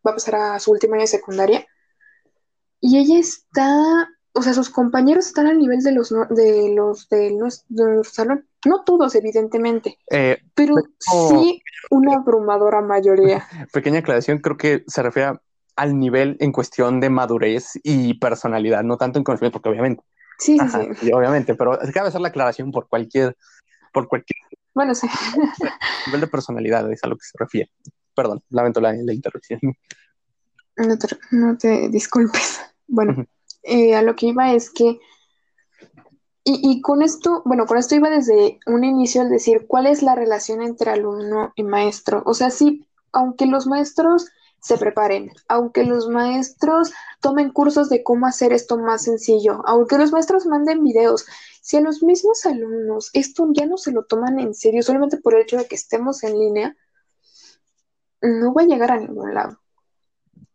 [0.06, 1.66] va a pasar a su último año de secundaria,
[2.82, 7.32] y ella está, o sea, sus compañeros están al nivel de los de los de
[7.32, 8.48] nuestro salón.
[8.66, 13.48] No todos, evidentemente, eh, pero sí una abrumadora mayoría.
[13.72, 15.40] Pequeña aclaración, creo que se refiere
[15.78, 20.04] al nivel en cuestión de madurez y personalidad, no tanto en conocimiento, porque obviamente
[20.40, 20.58] Sí,
[21.00, 23.36] sí, obviamente, pero cabe hacer la aclaración por cualquier,
[23.92, 24.38] por cualquier
[24.78, 25.08] bueno, sí.
[26.06, 27.72] nivel de personalidad es a lo que se refiere.
[28.14, 29.60] Perdón, lamento la, interrupción.
[31.32, 32.62] No te, disculpes.
[32.86, 33.26] Bueno,
[33.64, 35.00] eh, a lo que iba es que,
[36.44, 40.04] y, y, con esto, bueno, con esto iba desde un inicio al decir cuál es
[40.04, 42.22] la relación entre alumno y maestro.
[42.28, 44.28] O sea, sí, aunque los maestros
[44.68, 50.12] se preparen, aunque los maestros tomen cursos de cómo hacer esto más sencillo, aunque los
[50.12, 51.26] maestros manden videos,
[51.62, 55.36] si a los mismos alumnos esto ya no se lo toman en serio solamente por
[55.36, 56.76] el hecho de que estemos en línea,
[58.22, 59.58] no va a llegar a ningún lado.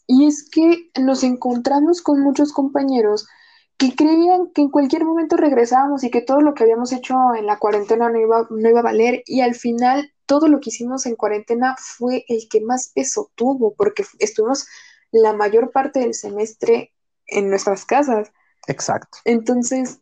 [0.06, 3.26] Y es que nos encontramos con muchos compañeros
[3.76, 7.46] que creían que en cualquier momento regresábamos y que todo lo que habíamos hecho en
[7.46, 11.06] la cuarentena no iba, no iba a valer y al final todo lo que hicimos
[11.06, 14.66] en cuarentena fue el que más peso tuvo, porque estuvimos
[15.10, 16.92] la mayor parte del semestre
[17.26, 18.32] en nuestras casas.
[18.66, 19.18] Exacto.
[19.24, 20.00] Entonces,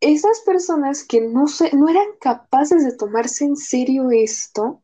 [0.00, 4.82] esas personas que no, se, no eran capaces de tomarse en serio esto,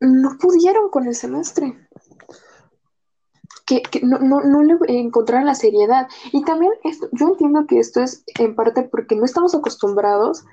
[0.00, 1.88] no pudieron con el semestre.
[3.78, 6.08] Que, no, no, le encontraron la seriedad.
[6.32, 10.44] Y también esto, yo entiendo que esto es en parte porque no estamos acostumbrados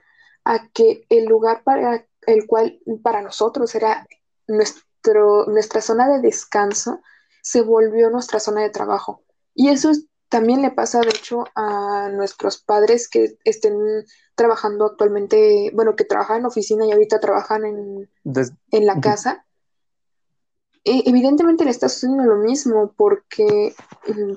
[0.45, 4.05] a que el lugar para el cual para nosotros era
[4.47, 7.01] nuestro, nuestra zona de descanso
[7.41, 9.23] se volvió nuestra zona de trabajo.
[9.55, 9.91] Y eso
[10.29, 13.73] también le pasa, de hecho, a nuestros padres que estén
[14.35, 18.09] trabajando actualmente, bueno, que trabajan en oficina y ahorita trabajan en,
[18.71, 19.46] en la casa.
[20.87, 23.75] E, evidentemente le está sucediendo lo mismo porque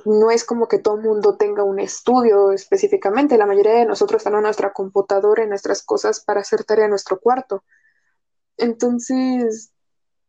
[0.05, 3.39] no es como que todo el mundo tenga un estudio específicamente.
[3.39, 6.91] La mayoría de nosotros están en nuestra computadora, en nuestras cosas para hacer tarea en
[6.91, 7.63] nuestro cuarto.
[8.57, 9.73] Entonces,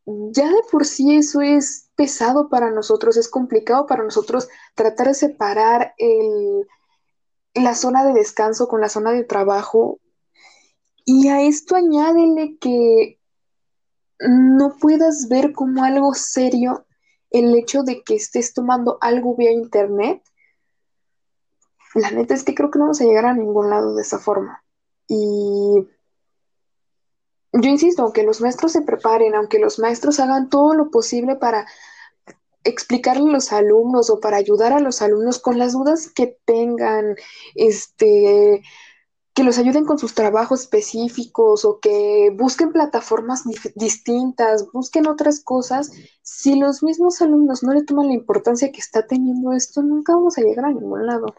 [0.05, 5.13] ya de por sí eso es pesado para nosotros, es complicado para nosotros tratar de
[5.15, 5.95] separar
[7.55, 9.99] la zona de descanso con la zona de trabajo.
[11.03, 13.20] Y a esto añádele que
[14.21, 16.85] no puedas ver como algo serio
[17.29, 20.21] el hecho de que estés tomando algo vía internet.
[21.95, 24.19] La neta es que creo que no vamos a llegar a ningún lado de esa
[24.19, 24.63] forma.
[25.07, 25.87] Y
[27.53, 31.65] yo insisto, aunque los maestros se preparen, aunque los maestros hagan todo lo posible para
[32.63, 37.15] explicarle a los alumnos o para ayudar a los alumnos con las dudas que tengan,
[37.55, 38.61] este,
[39.33, 43.43] que los ayuden con sus trabajos específicos o que busquen plataformas
[43.75, 45.91] distintas, busquen otras cosas,
[46.21, 50.37] si los mismos alumnos no le toman la importancia que está teniendo esto, nunca vamos
[50.37, 51.33] a llegar a ningún lado.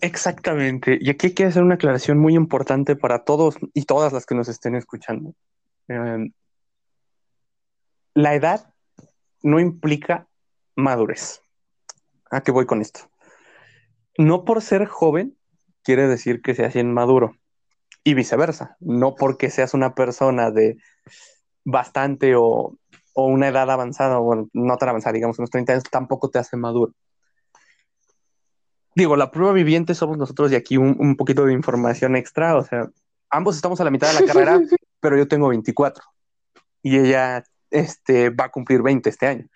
[0.00, 0.98] Exactamente.
[0.98, 4.34] Y aquí hay que hacer una aclaración muy importante para todos y todas las que
[4.34, 5.34] nos estén escuchando.
[5.88, 6.32] Em,
[8.14, 8.72] la edad
[9.42, 10.26] no implica
[10.74, 11.42] madurez.
[12.30, 13.00] ¿A qué voy con esto?
[14.16, 15.36] No por ser joven
[15.82, 17.36] quiere decir que seas inmaduro
[18.04, 18.76] y viceversa.
[18.80, 20.76] No porque seas una persona de
[21.64, 22.76] bastante o,
[23.14, 26.56] o una edad avanzada, o no tan avanzada, digamos unos 30 años, tampoco te hace
[26.56, 26.92] maduro
[28.94, 32.90] digo, la prueba viviente somos nosotros y aquí un, poquito de información extra, o sea,
[33.30, 34.60] ambos estamos a la mitad de la carrera,
[35.00, 36.04] pero yo tengo 24
[36.82, 39.46] y ella este, va a cumplir 20 este año.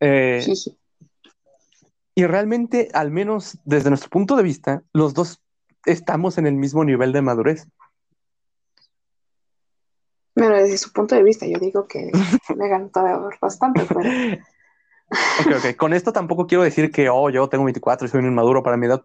[0.00, 0.44] Eh,
[2.14, 5.40] y realmente, al menos desde nuestro punto de vista, los dos
[5.84, 7.66] estamos en el mismo nivel de madurez.
[10.36, 12.10] Bueno, desde su punto de vista, yo digo que
[12.56, 12.90] me ganó
[13.40, 14.00] bastante, pero...
[15.40, 15.76] Ok, ok.
[15.76, 18.76] Con esto tampoco quiero decir que, oh, yo tengo 24 y soy un inmaduro para
[18.76, 19.04] mi edad.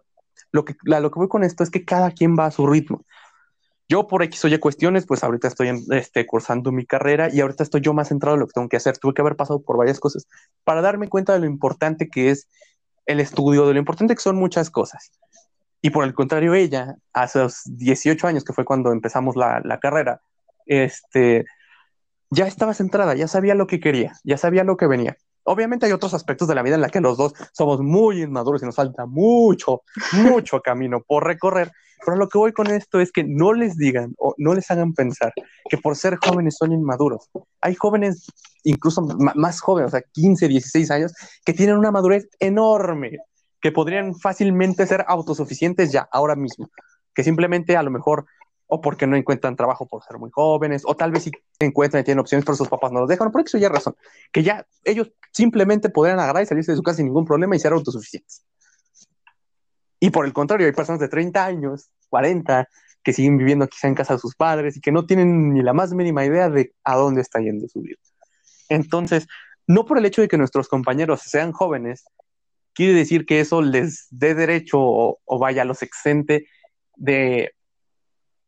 [0.52, 3.04] Lo que, lo que voy con esto es que cada quien va a su ritmo.
[3.88, 7.40] Yo por X o Y cuestiones, pues ahorita estoy en, este, cursando mi carrera y
[7.40, 8.98] ahorita estoy yo más centrado en lo que tengo que hacer.
[8.98, 10.28] Tuve que haber pasado por varias cosas
[10.62, 12.48] para darme cuenta de lo importante que es
[13.10, 15.12] el estudio, de lo importante que son muchas cosas.
[15.82, 20.20] Y por el contrario, ella, hace 18 años, que fue cuando empezamos la, la carrera,
[20.66, 21.44] este,
[22.30, 25.16] ya estaba centrada, ya sabía lo que quería, ya sabía lo que venía.
[25.44, 28.62] Obviamente hay otros aspectos de la vida en la que los dos somos muy inmaduros
[28.62, 31.72] y nos falta mucho, mucho camino por recorrer.
[32.04, 34.94] Pero lo que voy con esto es que no les digan o no les hagan
[34.94, 35.32] pensar
[35.68, 37.28] que por ser jóvenes son inmaduros.
[37.60, 38.26] Hay jóvenes,
[38.64, 39.02] incluso
[39.34, 43.18] más jóvenes, o sea, 15, 16 años, que tienen una madurez enorme,
[43.60, 46.70] que podrían fácilmente ser autosuficientes ya, ahora mismo.
[47.14, 48.26] Que simplemente a lo mejor
[48.70, 52.04] o porque no encuentran trabajo por ser muy jóvenes, o tal vez si encuentran y
[52.04, 53.96] tienen opciones, pero sus papás no los dejan, por eso ya razón,
[54.32, 57.58] que ya ellos simplemente podrían agarrar y salirse de su casa sin ningún problema y
[57.58, 58.44] ser autosuficientes.
[60.00, 62.66] Y por el contrario, hay personas de 30 años, 40,
[63.02, 65.72] que siguen viviendo quizá en casa de sus padres y que no tienen ni la
[65.72, 67.98] más mínima idea de a dónde está yendo su vida.
[68.68, 69.26] Entonces,
[69.66, 72.04] no por el hecho de que nuestros compañeros sean jóvenes,
[72.72, 76.46] quiere decir que eso les dé derecho o, o vaya, los exente
[76.96, 77.54] de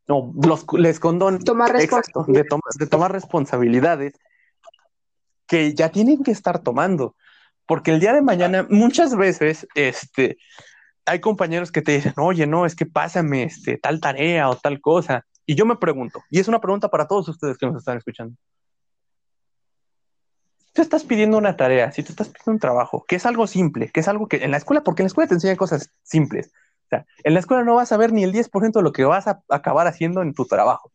[0.09, 1.88] no, los, les condono tomar de,
[2.79, 4.15] de tomar responsabilidades
[5.47, 7.15] que ya tienen que estar tomando.
[7.67, 10.38] Porque el día de mañana, muchas veces, este,
[11.07, 14.81] hay compañeros que te dicen, oye, no, es que pásame este, tal tarea o tal
[14.81, 15.25] cosa.
[15.47, 18.37] Y yo me pregunto, y es una pregunta para todos ustedes que nos están escuchando.
[20.59, 23.47] Si tú estás pidiendo una tarea, si tú estás pidiendo un trabajo, que es algo
[23.47, 25.91] simple, que es algo que en la escuela, porque en la escuela te enseñan cosas
[26.03, 26.53] simples,
[27.25, 29.43] en la escuela no vas a ver ni el 10% de lo que vas a
[29.49, 30.91] acabar haciendo en tu trabajo.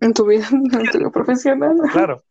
[0.00, 1.76] En tu vida, en tu profesional.
[1.92, 2.24] Claro.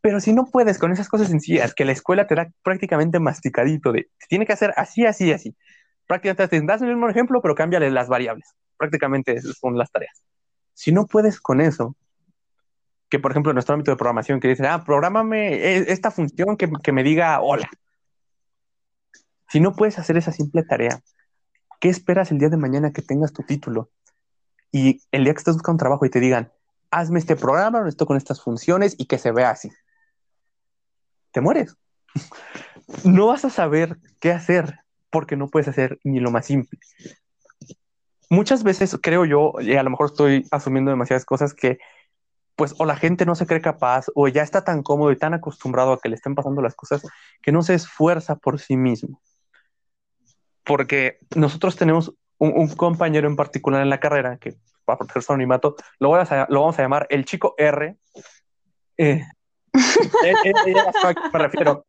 [0.00, 3.92] Pero si no puedes con esas cosas sencillas que la escuela te da prácticamente masticadito
[3.92, 5.54] de tiene que hacer así, así, así.
[6.06, 8.54] Prácticamente te das el mismo ejemplo, pero cámbiale las variables.
[8.76, 10.22] Prácticamente son las tareas.
[10.74, 11.96] Si no puedes con eso,
[13.08, 16.56] que por ejemplo en nuestro ámbito de programación que dice, ah, prográmame e-, esta función
[16.56, 17.68] que, que me diga hola.
[19.48, 21.00] Si no puedes hacer esa simple tarea,
[21.80, 23.90] ¿Qué esperas el día de mañana que tengas tu título?
[24.72, 26.52] Y el día que estés buscando un trabajo y te digan,
[26.90, 29.70] hazme este programa, esto con estas funciones y que se vea así.
[31.32, 31.76] Te mueres.
[33.04, 36.78] no vas a saber qué hacer porque no puedes hacer ni lo más simple.
[38.28, 41.78] Muchas veces creo yo, y a lo mejor estoy asumiendo demasiadas cosas que
[42.56, 45.34] pues o la gente no se cree capaz o ya está tan cómodo y tan
[45.34, 47.02] acostumbrado a que le estén pasando las cosas
[47.42, 49.20] que no se esfuerza por sí mismo
[50.66, 54.56] porque nosotros tenemos un, compañero en particular en la carrera que
[54.88, 57.96] va a proteger su anonimato, lo, lo vamos a llamar el chico R.
[58.98, 59.22] Eh,
[60.24, 61.84] Eh, eh, eh, a me refiero.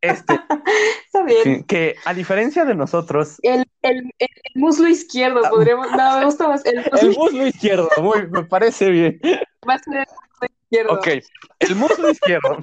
[0.00, 0.34] Este,
[1.06, 1.64] Está bien.
[1.64, 5.90] que a diferencia de nosotros, El, el, el muslo izquierdo, podríamos.
[5.90, 6.64] No, me gusta más.
[6.64, 9.20] El muslo el muslo izquierdo, muy, me parece bien.
[9.68, 10.92] va a ser el muslo izquierdo.
[10.94, 11.06] Ok,
[11.60, 12.58] el muslo izquierdo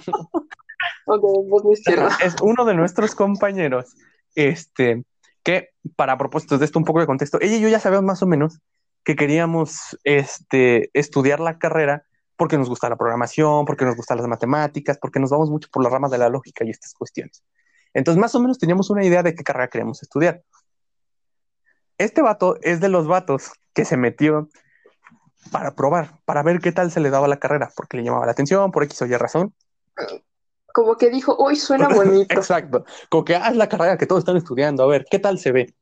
[1.06, 2.08] Ok, el muslo izquierdo.
[2.24, 3.96] es uno de nuestros compañeros,
[4.36, 5.04] este,
[5.44, 8.22] que para propósitos de esto, un poco de contexto, ella y yo ya sabemos más
[8.24, 8.60] o menos
[9.04, 12.04] que queríamos este, estudiar la carrera
[12.40, 15.84] porque nos gusta la programación, porque nos gustan las matemáticas, porque nos vamos mucho por
[15.84, 17.44] la rama de la lógica y estas cuestiones.
[17.94, 20.42] Entonces, más o menos teníamos una idea de qué carrera queríamos estudiar.
[21.98, 24.48] Este vato es de los vatos que se metió
[25.52, 28.32] para probar, para ver qué tal se le daba la carrera, porque le llamaba la
[28.32, 29.54] atención, por X o Y razón.
[30.74, 32.34] Como que dijo, hoy suena bonito.
[32.34, 32.86] Exacto.
[33.10, 35.76] Como que haz la carrera que todos están estudiando, a ver qué tal se ve.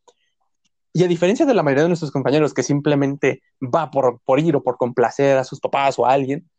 [0.98, 4.56] Y a diferencia de la mayoría de nuestros compañeros que simplemente va por, por ir
[4.56, 6.50] o por complacer a sus papás o a alguien,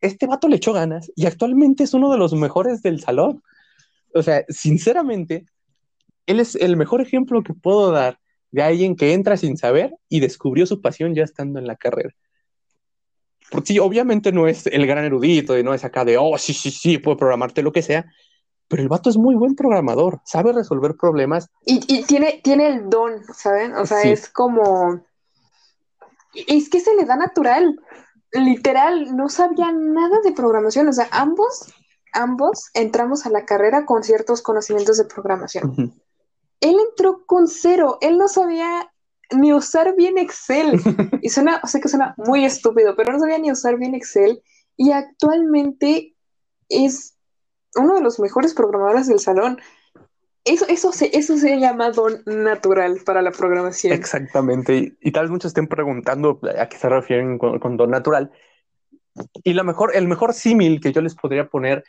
[0.00, 3.40] este vato le echó ganas y actualmente es uno de los mejores del salón.
[4.12, 5.46] O sea, sinceramente,
[6.26, 8.18] él es el mejor ejemplo que puedo dar
[8.50, 12.10] de alguien que entra sin saber y descubrió su pasión ya estando en la carrera.
[13.48, 16.52] Porque sí, obviamente no es el gran erudito y no es acá de, oh, sí,
[16.52, 18.06] sí, sí, puedo programarte lo que sea,
[18.68, 21.48] pero el vato es muy buen programador, sabe resolver problemas.
[21.64, 23.74] Y, y tiene, tiene el don, ¿saben?
[23.74, 24.10] O sea, Sí.
[24.10, 25.00] es como.
[26.46, 27.80] Es que se le da natural.
[28.32, 30.86] Literal, no sabía nada de programación.
[30.88, 31.72] O sea, ambos,
[32.12, 35.70] ambos entramos a la carrera con ciertos conocimientos de programación.
[35.70, 35.92] Ujú.
[36.60, 38.92] Él entró con cero, él no sabía
[39.30, 40.72] ni usar bien Excel.
[41.22, 44.42] Y suena, o sea que suena muy estúpido, pero no sabía ni usar bien Excel.
[44.76, 46.14] Y actualmente
[46.68, 47.14] es
[47.76, 49.60] uno de los mejores programadores del salón.
[50.44, 53.92] Eso, eso, se, eso se llama don natural para la programación.
[53.92, 54.76] Exactamente.
[54.76, 58.32] Y, y tal vez muchos estén preguntando a qué se refieren con, con don natural.
[59.44, 61.84] Y la mejor, el mejor símil que yo les podría poner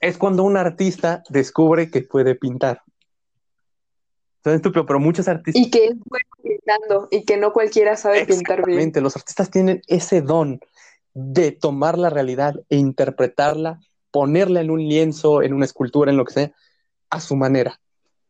[0.00, 2.82] es cuando un artista descubre que puede pintar.
[4.42, 8.26] Suena estúpido, pero muchos artistas Y que es bueno pintando y que no cualquiera sabe
[8.26, 8.78] pintar bien.
[8.78, 10.60] Exactamente, los artistas tienen ese don
[11.14, 13.80] de tomar la realidad e interpretarla,
[14.14, 16.52] ponerla en un lienzo, en una escultura, en lo que sea,
[17.10, 17.80] a su manera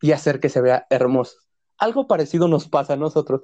[0.00, 1.36] y hacer que se vea hermoso.
[1.76, 3.42] Algo parecido nos pasa a nosotros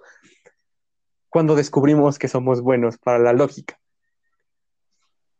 [1.28, 3.78] cuando descubrimos que somos buenos para la lógica.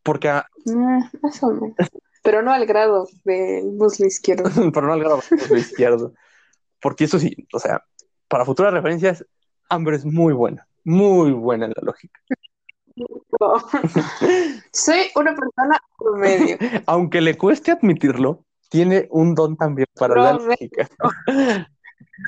[0.02, 0.46] Porque, a-
[1.22, 1.74] más o menos.
[2.22, 4.44] Pero no al grado del muslo izquierdo.
[4.74, 6.12] pero no al grado de lo izquierdo.
[6.82, 7.82] Porque eso sí, o sea,
[8.28, 9.24] para futuras referencias,
[9.70, 12.20] Amber es muy buena, muy buena en la lógica.
[14.72, 16.56] Soy una persona promedio.
[16.86, 20.88] aunque le cueste admitirlo, tiene un don también para la No, lógica.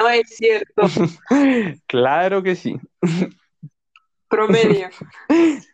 [0.01, 0.83] No es cierto.
[1.87, 2.81] Claro que sí.
[4.27, 4.88] Promedio.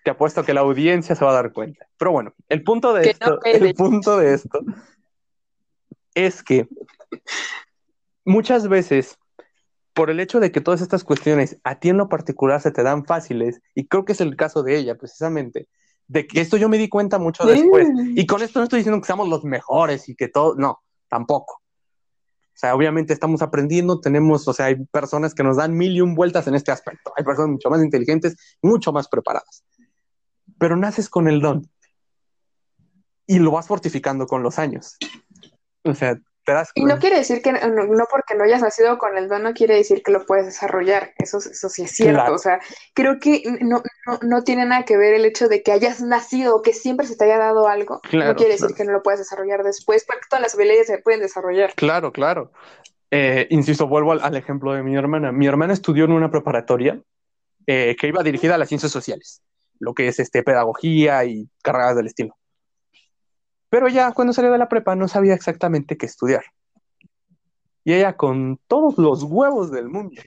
[0.02, 1.86] Te apuesto que la audiencia se va a dar cuenta.
[1.96, 4.58] Pero bueno, el punto de Que esto, no el punto de esto
[6.14, 6.66] es que
[8.24, 9.16] muchas veces,
[9.98, 12.84] por el hecho de que todas estas cuestiones a ti en lo particular se te
[12.84, 15.66] dan fáciles, y creo que es el caso de ella precisamente,
[16.06, 17.88] de que esto yo me di cuenta mucho después.
[18.14, 21.54] Y con esto no estoy diciendo que seamos los mejores y que todo, no, tampoco.
[21.54, 26.00] O sea, obviamente estamos aprendiendo, tenemos, o sea, hay personas que nos dan mil y
[26.00, 27.12] un vueltas en este aspecto.
[27.16, 29.64] Hay personas mucho más inteligentes, mucho más preparadas.
[30.60, 31.68] Pero naces con el don
[33.26, 34.96] y lo vas fortificando con los años.
[35.82, 38.96] O sea, te das Y no quiere decir que no, no porque no hayas nacido
[38.96, 41.12] con el don, no quiere decir que lo puedes desarrollar.
[41.18, 42.20] Eso, eso sí es cierto.
[42.20, 42.34] Claro.
[42.34, 42.58] O sea,
[42.94, 46.56] creo que no, no, no tiene nada que ver el hecho de que hayas nacido
[46.56, 48.00] o que siempre se te haya dado algo.
[48.00, 48.76] Claro, no quiere decir claro.
[48.76, 51.74] que no lo puedas desarrollar después, porque todas las habilidades se pueden desarrollar.
[51.74, 52.50] Claro, claro.
[53.10, 55.32] Eh, insisto, vuelvo al, al ejemplo de mi hermana.
[55.32, 57.00] Mi hermana estudió en una preparatoria
[57.66, 59.42] eh, que iba dirigida a las ciencias sociales,
[59.78, 62.34] lo que es este, pedagogía y carreras del estilo.
[63.70, 66.44] Pero ella, cuando salió de la prepa, no sabía exactamente qué estudiar.
[67.84, 70.20] Y ella, con todos los huevos del mundo,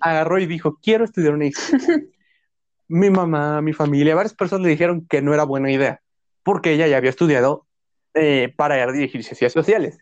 [0.00, 1.98] agarró y dijo: Quiero estudiar una ingeniería.
[2.88, 6.00] mi mamá, mi familia, varias personas le dijeron que no era buena idea,
[6.42, 7.66] porque ella ya había estudiado
[8.14, 9.98] eh, para dirigir ciencias sociales.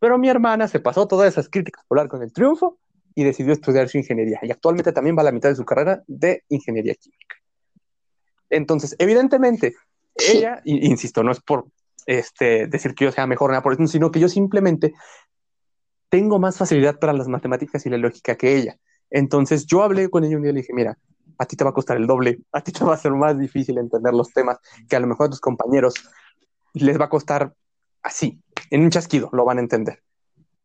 [0.00, 2.78] Pero mi hermana se pasó todas esas críticas por con el triunfo
[3.14, 4.40] y decidió estudiar su ingeniería.
[4.42, 7.36] Y actualmente también va a la mitad de su carrera de ingeniería química.
[8.50, 9.74] Entonces, evidentemente,
[10.16, 10.38] Sí.
[10.38, 11.66] ella, y- insisto, no es por
[12.06, 14.94] este, decir que yo sea mejor por eso, sino que yo simplemente
[16.08, 18.78] tengo más facilidad para las matemáticas y la lógica que ella.
[19.10, 20.98] Entonces, yo hablé con ella un día y le dije, mira,
[21.38, 23.38] a ti te va a costar el doble, a ti te va a ser más
[23.38, 25.94] difícil entender los temas que a lo mejor a tus compañeros
[26.74, 27.54] les va a costar
[28.02, 28.40] así,
[28.70, 30.02] en un chasquido, lo van a entender.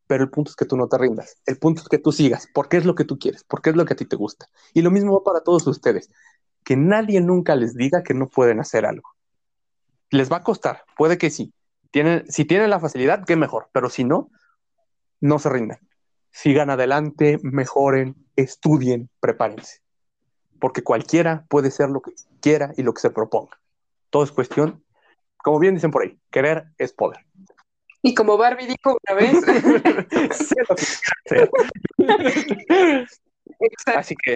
[0.08, 2.48] Pero el punto es que tú no te rindas, el punto es que tú sigas,
[2.54, 4.48] porque es lo que tú quieres, porque es lo que a ti te gusta.
[4.74, 6.10] Y lo mismo va para todos ustedes,
[6.64, 9.10] que nadie nunca les diga que no pueden hacer algo.
[10.12, 11.54] Les va a costar, puede que sí.
[11.92, 14.30] Tienen, si tienen la facilidad, qué mejor, pero si no,
[15.20, 15.80] no se rindan.
[16.32, 19.82] Sigan adelante, mejoren, estudien, prepárense.
[20.60, 23.60] Porque cualquiera puede ser lo que quiera y lo que se proponga.
[24.10, 24.84] Todo es cuestión,
[25.38, 27.26] como bien dicen por ahí, querer es poder.
[28.02, 29.34] Y como Barbie dijo una vez,
[33.96, 34.36] Así que.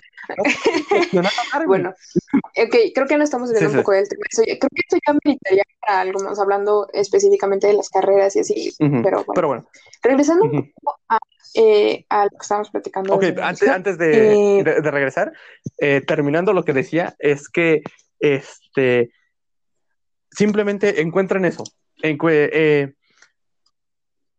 [1.67, 1.93] bueno,
[2.35, 4.23] ok, creo que no estamos viendo un poco del tema.
[4.31, 8.73] creo que esto ya meritaría para algo más, hablando específicamente de las carreras y así.
[9.03, 9.69] pero, bueno.
[10.01, 10.99] Regresando un poco
[11.55, 13.15] eh, a, lo que estábamos platicando.
[13.15, 15.33] Ok, antes, antes de, eh, de, regresar,
[15.79, 17.83] eh, terminando lo que decía, es que
[18.19, 19.11] este
[20.31, 21.63] simplemente encuentren eso.
[22.01, 22.17] En,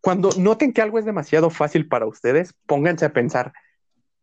[0.01, 3.55] cuando noten que algo es demasiado fácil para ustedes, pónganse a pensar,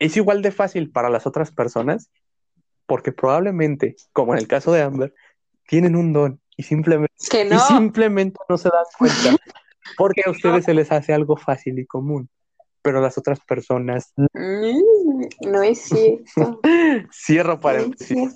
[0.01, 2.09] ¿es igual de fácil para las otras personas?
[2.87, 5.13] Porque probablemente, como en el caso de Amber,
[5.67, 7.13] tienen un don y simplemente,
[7.47, 7.59] no.
[7.59, 9.35] simplemente no se dan cuenta
[9.97, 12.29] porque a ustedes se les hace algo fácil y común,
[12.81, 16.59] pero a las otras personas mm, no es cierto.
[17.13, 18.33] Cierro paréntesis.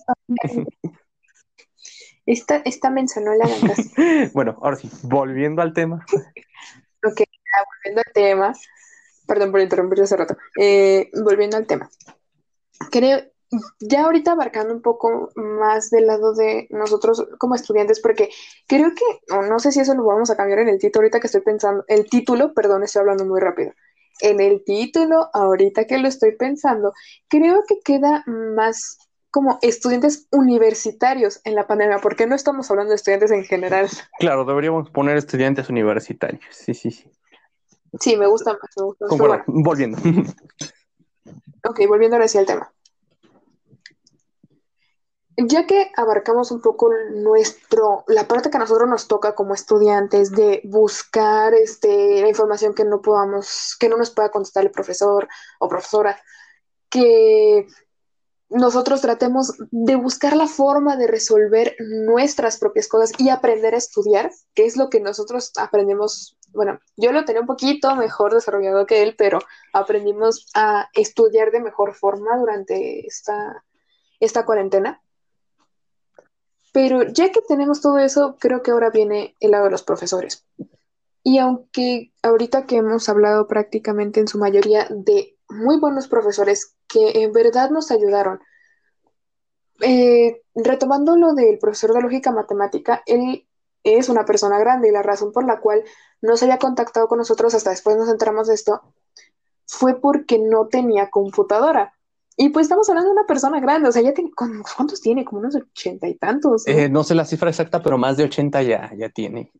[2.27, 3.47] esta, esta mencionó la
[4.33, 6.05] bueno, ahora sí, volviendo al tema.
[7.03, 7.21] Ok,
[7.83, 8.53] volviendo al tema,
[9.25, 11.89] perdón por interrumpir hace rato, eh, volviendo al tema,
[12.91, 13.21] creo,
[13.79, 18.29] ya ahorita abarcando un poco más del lado de nosotros como estudiantes, porque
[18.67, 21.27] creo que, no sé si eso lo vamos a cambiar en el título, ahorita que
[21.27, 23.71] estoy pensando, el título, perdón, estoy hablando muy rápido.
[24.21, 26.93] En el título, ahorita que lo estoy pensando,
[27.27, 28.97] creo que queda más
[29.29, 33.89] como estudiantes universitarios en la pandemia, porque no estamos hablando de estudiantes en general.
[34.17, 36.45] Claro, deberíamos poner estudiantes universitarios.
[36.51, 37.11] Sí, sí, sí.
[37.99, 39.43] Sí, me gusta más, me gusta más.
[39.47, 39.97] Volviendo.
[41.69, 42.71] ok, volviendo ahora sí al tema.
[45.37, 50.31] Ya que abarcamos un poco nuestro, la parte que a nosotros nos toca como estudiantes
[50.31, 55.27] de buscar este, la información que no podamos, que no nos pueda contestar el profesor
[55.59, 56.17] o profesora,
[56.89, 57.67] que
[58.49, 64.31] nosotros tratemos de buscar la forma de resolver nuestras propias cosas y aprender a estudiar,
[64.53, 66.37] que es lo que nosotros aprendemos.
[66.55, 69.39] Bueno, yo lo tenía un poquito mejor desarrollado que él, pero
[69.73, 73.63] aprendimos a estudiar de mejor forma durante esta,
[74.19, 75.01] esta cuarentena.
[76.71, 80.45] Pero ya que tenemos todo eso, creo que ahora viene el lado de los profesores.
[81.23, 87.23] Y aunque ahorita que hemos hablado prácticamente en su mayoría de muy buenos profesores que
[87.23, 88.39] en verdad nos ayudaron.
[89.81, 93.45] Eh, retomando lo del profesor de lógica matemática, él
[93.85, 95.83] es una persona grande y la razón por la cual
[96.21, 98.81] no se había contactado con nosotros hasta después nos enteramos de esto
[99.67, 101.93] fue porque no tenía computadora.
[102.37, 105.23] Y pues estamos hablando de una persona grande, o sea, ya tiene, ¿cuántos tiene?
[105.23, 106.65] Como unos ochenta y tantos.
[106.67, 106.73] ¿no?
[106.73, 109.51] Eh, no sé la cifra exacta, pero más de ochenta ya, ya tiene.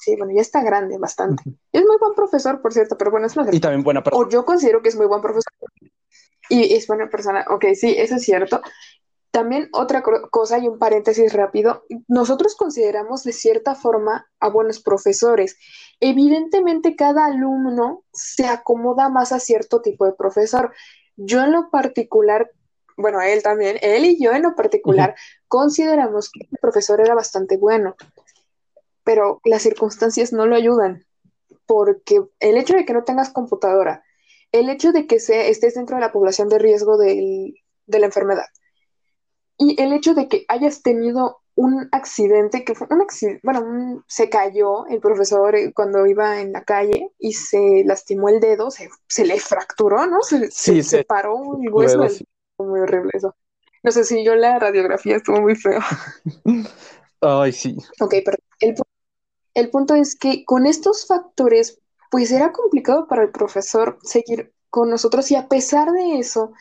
[0.00, 1.44] Sí, bueno, ya está grande, bastante.
[1.70, 3.54] Es muy buen profesor, por cierto, pero bueno, es una...
[3.54, 4.26] Y también buena persona.
[4.26, 5.52] O yo considero que es muy buen profesor.
[6.48, 7.46] Y es buena persona.
[7.48, 8.60] Ok, sí, eso es cierto.
[9.32, 15.56] También otra cosa y un paréntesis rápido, nosotros consideramos de cierta forma a buenos profesores.
[15.98, 20.72] Evidentemente cada alumno se acomoda más a cierto tipo de profesor.
[21.16, 22.52] Yo en lo particular,
[22.96, 25.16] bueno, él también, él y yo en lo particular,
[25.48, 27.96] consideramos que el profesor era bastante bueno
[29.04, 31.04] pero las circunstancias no lo ayudan,
[31.66, 34.04] porque el hecho de que no tengas computadora,
[34.52, 37.54] el hecho de que estés dentro de la población de riesgo de
[37.86, 38.46] la enfermedad,
[39.62, 44.28] y el hecho de que hayas tenido un accidente, que fue un accidente, bueno, se
[44.28, 48.90] cayó el profesor eh, cuando iba en la calle y se lastimó el dedo, se,
[49.24, 50.20] le fracturó, ¿no?
[50.22, 52.04] Se, sí, se, paró un hueso.
[52.58, 53.36] Muy horrible eso.
[53.84, 55.80] No sé si yo la radiografía estuvo muy feo.
[57.20, 57.76] Ay, sí.
[58.00, 58.74] Ok, pero el,
[59.54, 64.90] el punto es que con estos factores, pues era complicado para el profesor seguir con
[64.90, 66.52] nosotros y a pesar de eso,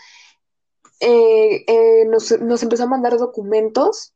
[1.02, 2.32] eh, eh, nos,
[2.62, 4.14] empezó a mandar documentos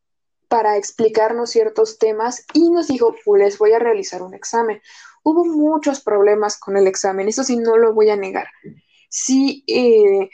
[0.47, 4.79] para explicarnos ciertos temas y nos dijo, pues les voy a realizar un examen.
[5.23, 8.47] Hubo muchos problemas con el examen, eso sí no lo voy a negar.
[9.09, 10.29] Sí, eh,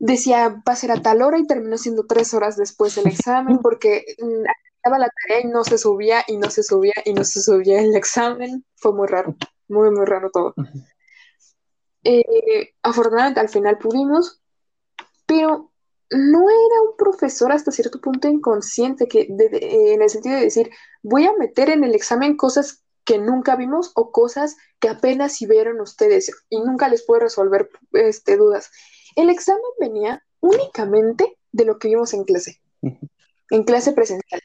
[0.00, 3.58] decía, va a ser a tal hora y terminó siendo tres horas después del examen
[3.62, 4.42] porque mm,
[4.90, 7.94] la tarea y no se subía y no se subía y no se subía el
[7.94, 8.64] examen.
[8.74, 9.36] Fue muy raro,
[9.68, 10.54] muy, muy raro todo.
[12.02, 14.42] Eh, afortunadamente al final pudimos,
[15.24, 15.70] pero
[16.10, 20.70] no era un profesor hasta cierto punto inconsciente que en el sentido de decir,
[21.02, 25.46] voy a meter en el examen cosas que nunca vimos o cosas que apenas si
[25.46, 28.70] vieron ustedes y nunca les puedo resolver este, dudas.
[29.16, 34.42] El examen venía únicamente de lo que vimos en clase, en clase presencial.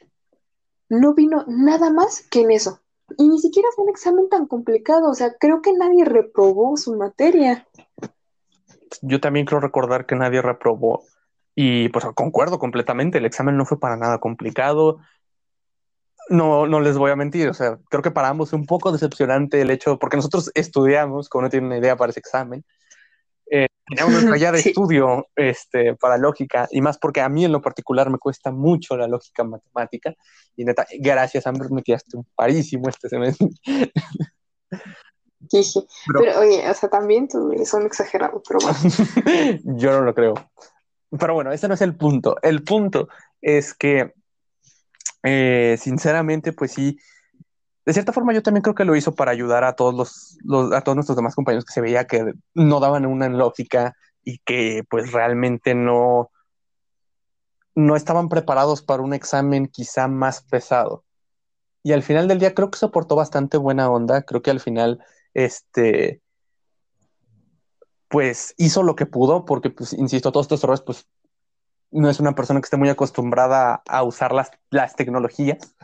[0.88, 2.80] no vino nada más que en eso.
[3.18, 6.96] Y ni siquiera fue un examen tan complicado, o sea, creo que nadie reprobó su
[6.96, 7.66] materia.
[9.02, 11.02] Yo también creo recordar que nadie reprobó
[11.62, 14.98] y pues concuerdo completamente, el examen no fue para nada complicado.
[16.30, 18.92] No, no les voy a mentir, o sea, creo que para ambos es un poco
[18.92, 22.64] decepcionante el hecho, porque nosotros estudiamos, como no tienen una idea para ese examen,
[23.50, 27.60] eh, teníamos una de estudio este, para lógica, y más porque a mí en lo
[27.60, 30.14] particular me cuesta mucho la lógica matemática,
[30.56, 33.48] y neta, gracias, Amber, me quedaste un parísimo este semestre.
[36.06, 38.78] Pero, oye, o sea, también tú son exagerados, pero bueno.
[39.78, 40.34] Yo no lo creo.
[41.18, 42.36] Pero bueno, ese no es el punto.
[42.42, 43.08] El punto
[43.40, 44.14] es que,
[45.22, 46.98] eh, sinceramente, pues sí,
[47.84, 50.82] de cierta forma yo también creo que lo hizo para ayudar a todos los, a
[50.82, 55.12] todos nuestros demás compañeros que se veía que no daban una lógica y que pues
[55.12, 56.30] realmente no,
[57.74, 61.04] no estaban preparados para un examen quizá más pesado.
[61.82, 64.22] Y al final del día creo que soportó bastante buena onda.
[64.22, 65.02] Creo que al final,
[65.34, 66.20] este,
[68.10, 71.06] pues hizo lo que pudo, porque, pues, insisto, todos estos errores, pues,
[71.92, 75.76] no es una persona que esté muy acostumbrada a usar las, las tecnologías.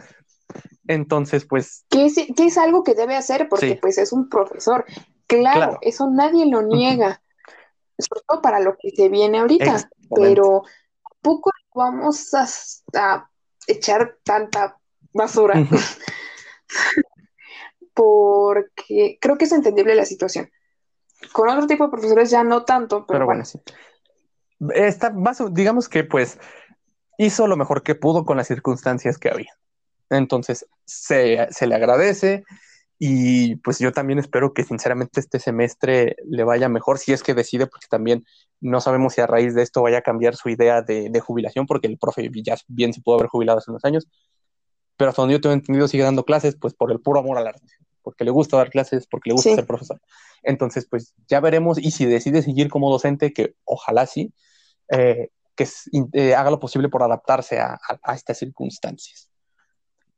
[0.88, 1.84] Entonces, pues...
[1.88, 3.48] ¿Qué es, algo que debe hacer?
[3.48, 4.84] Porque, pues, es un profesor.
[5.28, 7.22] Claro, eso nadie lo niega.
[7.96, 9.88] Sobre todo para lo que se viene ahorita.
[10.12, 10.64] Pero
[11.22, 13.30] poco vamos a,
[13.68, 14.78] echar tanta
[15.12, 15.54] basura.
[17.94, 20.50] porque creo que es entendible la situación.
[21.32, 23.44] Con otro tipo de profesores ya no tanto, pero, bueno.
[23.44, 23.60] sí.
[24.74, 25.12] Esta,
[25.50, 26.38] digamos que pues
[27.18, 29.52] hizo lo mejor que pudo con las circunstancias que había.
[30.10, 32.44] Entonces se, le agradece
[32.98, 37.34] y pues yo también espero que sinceramente este semestre le vaya mejor si es que
[37.34, 38.24] decide, porque también
[38.60, 41.66] no sabemos si a raíz de esto vaya a cambiar su idea de, de jubilación,
[41.66, 44.08] porque el profe ya bien se pudo haber jubilado hace unos años,
[44.96, 47.48] pero hasta donde yo tengo entendido sigue dando clases pues por el puro amor al
[47.48, 47.66] arte
[48.07, 50.00] porque le gusta dar clases, porque le gusta ser profesor.
[50.44, 54.32] Entonces, pues ya veremos y si decide seguir como docente, que ojalá sí,
[54.92, 55.66] eh, que
[56.12, 57.80] eh, haga lo posible por adaptarse a,
[58.14, 59.28] estas circunstancias.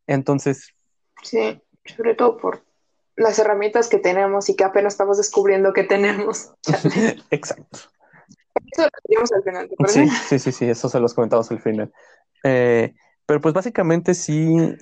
[0.07, 0.75] Entonces.
[1.23, 2.63] Sí, sobre todo por
[3.17, 6.53] las herramientas que tenemos y que apenas estamos descubriendo que tenemos.
[7.31, 7.79] Exacto.
[8.71, 11.91] Eso lo tenemos al final, sí, sí, sí, sí, eso se los comentamos al final.
[12.45, 12.93] Eh,
[13.25, 14.77] pero pues básicamente sí,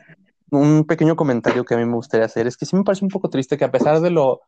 [0.51, 3.11] un pequeño comentario que a mí me gustaría hacer es que sí me parece un
[3.11, 4.43] poco triste que a pesar de lo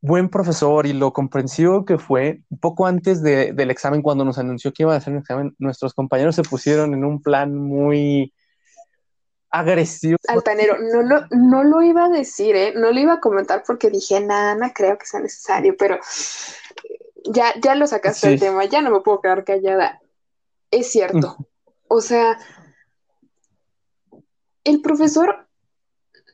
[0.00, 4.84] buen profesor y lo comprensivo que fue, poco antes del examen, cuando nos anunció que
[4.84, 8.32] iba a hacer un examen, nuestros compañeros se pusieron en un plan muy
[9.50, 10.16] agresivo.
[10.28, 12.72] Altanero, no lo, no lo iba a decir, ¿eh?
[12.74, 15.98] no lo iba a comentar porque dije, nada, no creo que sea necesario, pero
[17.24, 20.00] ya, ya lo sacaste del tema, ya no me puedo quedar callada.
[20.70, 21.36] Es cierto.
[21.92, 22.38] O sea,
[24.64, 25.46] el profesor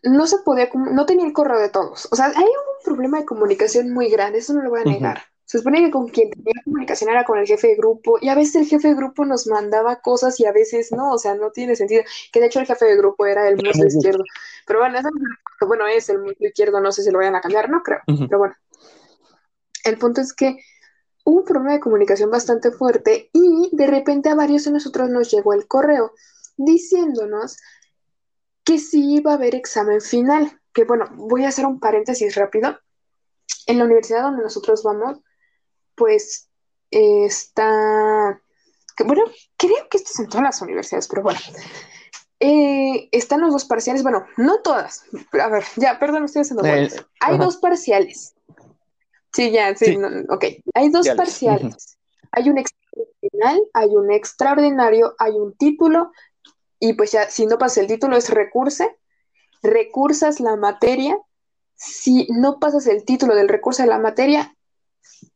[0.03, 2.09] no se podía, no tenía el correo de todos.
[2.11, 5.23] O sea, hay un problema de comunicación muy grande, eso no lo voy a negar.
[5.45, 8.35] Se supone que con quien tenía comunicación era con el jefe de grupo, y a
[8.35, 11.53] veces el jefe de grupo nos mandaba cosas y a veces no, o sea, no
[11.53, 12.03] tiene sentido.
[12.33, 14.25] Que de hecho el jefe de grupo era el muslo izquierdo.
[14.67, 15.09] Pero bueno, eso,
[15.67, 18.01] bueno, es el muslo izquierdo, no sé si lo vayan a cambiar, no creo.
[18.07, 18.57] Pero bueno,
[19.85, 20.59] el punto es que
[21.25, 25.31] hubo un problema de comunicación bastante fuerte y de repente a varios de nosotros nos
[25.31, 26.13] llegó el correo
[26.57, 27.59] diciéndonos
[28.67, 30.61] que sí iba a haber examen final.
[30.75, 32.79] Que bueno, voy a hacer un paréntesis rápido.
[33.67, 35.21] En la universidad donde nosotros vamos,
[35.95, 36.51] pues
[36.91, 38.41] está,
[38.97, 39.25] que, bueno,
[39.57, 41.39] creo que esto es en todas las universidades, pero bueno,
[42.41, 46.91] eh, están los dos parciales, bueno, no todas, a ver, ya, perdón, estoy haciendo eh,
[47.21, 48.35] Hay dos parciales.
[49.33, 49.99] Sí, ya, sí,
[50.29, 50.45] ok.
[50.75, 51.99] Hay dos parciales.
[52.33, 56.11] Hay un examen final, hay un extraordinario, hay un título
[56.81, 58.97] y pues ya, si no pasa el título es recurse,
[59.63, 61.19] recursas la materia,
[61.75, 64.55] si no pasas el título del recurso de la materia,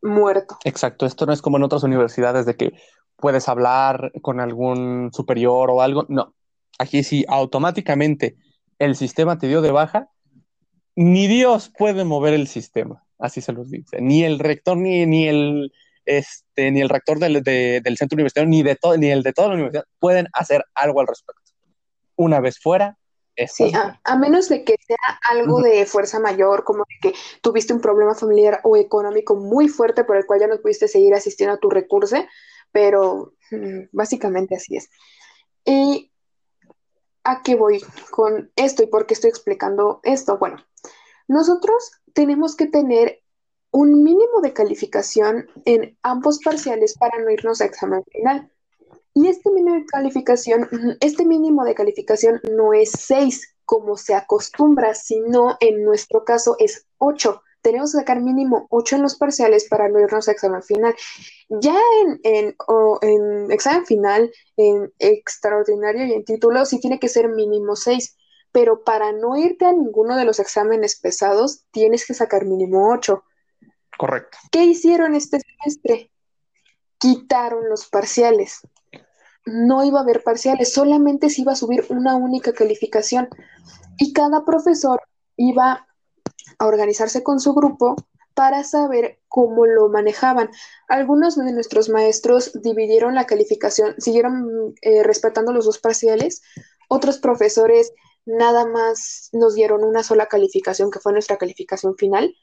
[0.02, 0.58] muerto.
[0.64, 2.72] Exacto, esto no es como en otras universidades de que
[3.16, 6.34] puedes hablar con algún superior o algo, no,
[6.78, 8.36] aquí sí, automáticamente
[8.78, 10.08] el sistema te dio de baja,
[10.96, 15.28] ni Dios puede mover el sistema, así se los dice, ni el rector ni, ni
[15.28, 15.72] el
[16.04, 17.42] este, ni el rector del,
[17.96, 21.06] centro universitario, ni, de todo, ni el de toda la universidad pueden hacer algo al
[21.06, 21.42] respecto.
[22.16, 22.96] Una vez fuera,
[23.48, 23.72] Sí,
[24.04, 28.14] a, menos de que sea algo de fuerza mayor, como de que tuviste un problema
[28.14, 31.70] familiar o económico muy fuerte por el cual ya no pudiste seguir asistiendo a tu
[31.70, 32.16] recurso,
[32.72, 34.90] pero mm, básicamente así es.
[35.64, 36.12] ¿Y
[37.24, 40.38] a qué voy con esto y por qué estoy explicando esto?
[40.38, 40.62] Bueno,
[41.28, 43.19] nosotros tenemos que tener
[43.72, 48.50] un mínimo de calificación en ambos parciales para no irnos a examen final.
[49.14, 50.68] Y este mínimo de calificación,
[51.00, 56.86] este mínimo de calificación no es 6 como se acostumbra, sino en nuestro caso es
[56.98, 57.42] 8.
[57.62, 60.94] Tenemos que sacar mínimo 8 en los parciales para no irnos a examen final.
[61.48, 62.56] Ya en, en,
[63.02, 68.16] en examen final, en extraordinario y en título, sí tiene que ser mínimo 6
[68.52, 73.22] pero para no irte a ninguno de los exámenes pesados, tienes que sacar mínimo 8.
[74.00, 74.38] Correcto.
[74.50, 76.10] ¿Qué hicieron este semestre?
[76.96, 78.60] Quitaron los parciales.
[79.44, 83.28] No iba a haber parciales, solamente se iba a subir una única calificación.
[83.98, 85.02] Y cada profesor
[85.36, 85.86] iba
[86.58, 87.94] a organizarse con su grupo
[88.32, 90.48] para saber cómo lo manejaban.
[90.88, 96.40] Algunos de nuestros maestros dividieron la calificación, siguieron eh, respetando los dos parciales.
[96.88, 97.92] Otros profesores
[98.24, 102.34] nada más nos dieron una sola calificación, que fue nuestra calificación final,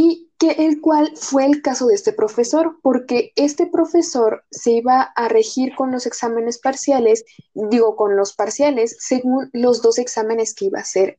[0.00, 5.02] y que el cual fue el caso de este profesor, porque este profesor se iba
[5.02, 10.66] a regir con los exámenes parciales, digo, con los parciales, según los dos exámenes que
[10.66, 11.18] iba a hacer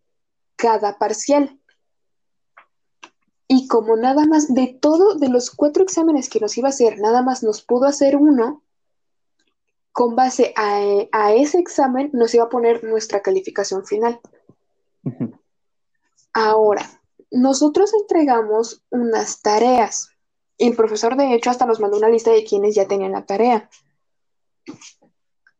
[0.55, 1.59] cada parcial.
[3.49, 6.99] Y como nada más de todo, de los cuatro exámenes que nos iba a hacer,
[6.99, 8.63] nada más nos pudo hacer uno,
[9.91, 14.21] con base a, ese examen nos iba a poner nuestra calificación final.
[16.31, 16.98] Ahora,
[17.31, 20.09] nosotros entregamos unas tareas.
[20.57, 23.69] El profesor, de hecho, hasta nos mandó una lista de quienes ya tenían la tarea.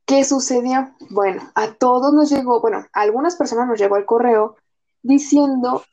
[0.06, 0.94] ¿Qué sucedió?
[1.10, 4.56] Bueno, a todos nos llegó, bueno, a algunas personas nos llegó el correo
[5.02, 5.84] diciendo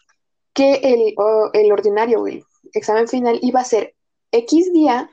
[0.53, 1.15] que el,
[1.53, 3.95] el ordinario, el examen final, iba a ser
[4.33, 5.11] X día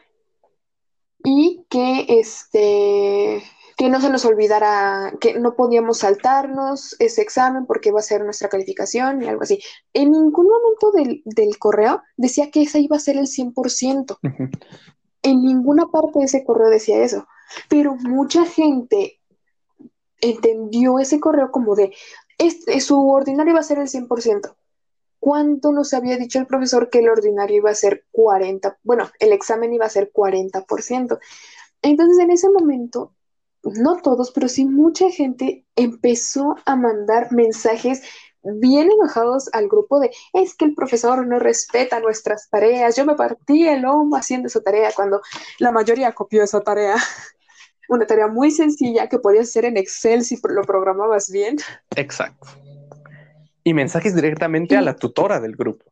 [1.24, 3.44] y que este
[3.78, 8.24] que no se nos olvidara que no podíamos saltarnos ese examen porque iba a ser
[8.24, 9.60] nuestra calificación y algo así.
[9.94, 14.18] En ningún momento del, correo decía que esa iba a ser el 100%.
[15.26, 17.28] En ninguna parte de ese correo decía eso.
[17.70, 19.22] Pero mucha gente
[20.20, 21.94] entendió ese correo como de,
[22.38, 24.56] este, su ordinario iba a ser el 100%.
[25.20, 28.80] ¿Cuánto nos había dicho el profesor que el ordinario iba a ser 40?
[28.84, 31.20] Bueno, el examen iba a ser 40%.
[31.82, 33.14] Entonces, en ese momento,
[33.64, 38.02] no todos, pero sí mucha gente empezó a mandar mensajes
[38.44, 42.96] bien enojados al grupo de es que el profesor no respeta nuestras tareas.
[42.96, 45.22] Yo me partí el lomo haciendo esa tarea cuando
[45.60, 46.96] la mayoría copió esa tarea.
[47.90, 51.58] Una tarea muy sencilla que podías hacer en Excel si lo programabas bien.
[51.96, 52.48] Exacto
[53.64, 55.86] y mensajes directamente a la tutora del grupo.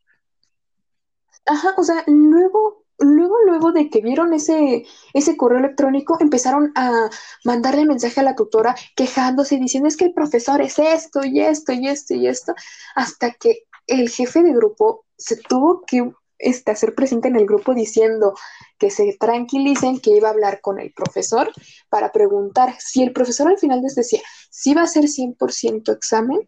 [1.46, 7.10] Ajá, o sea, luego, luego, luego de que vieron ese, ese correo electrónico, empezaron a
[7.44, 11.74] mandarle mensaje a la tutora quejándose, diciendo es que el profesor es esto y esto
[11.74, 12.54] y esto y esto,
[12.96, 17.74] hasta que el jefe de grupo se tuvo que este, hacer presente en el grupo
[17.74, 18.34] diciendo
[18.80, 21.52] que se tranquilicen, que iba a hablar con el profesor
[21.90, 26.40] para preguntar si el profesor al final les decía si va a ser 100% examen,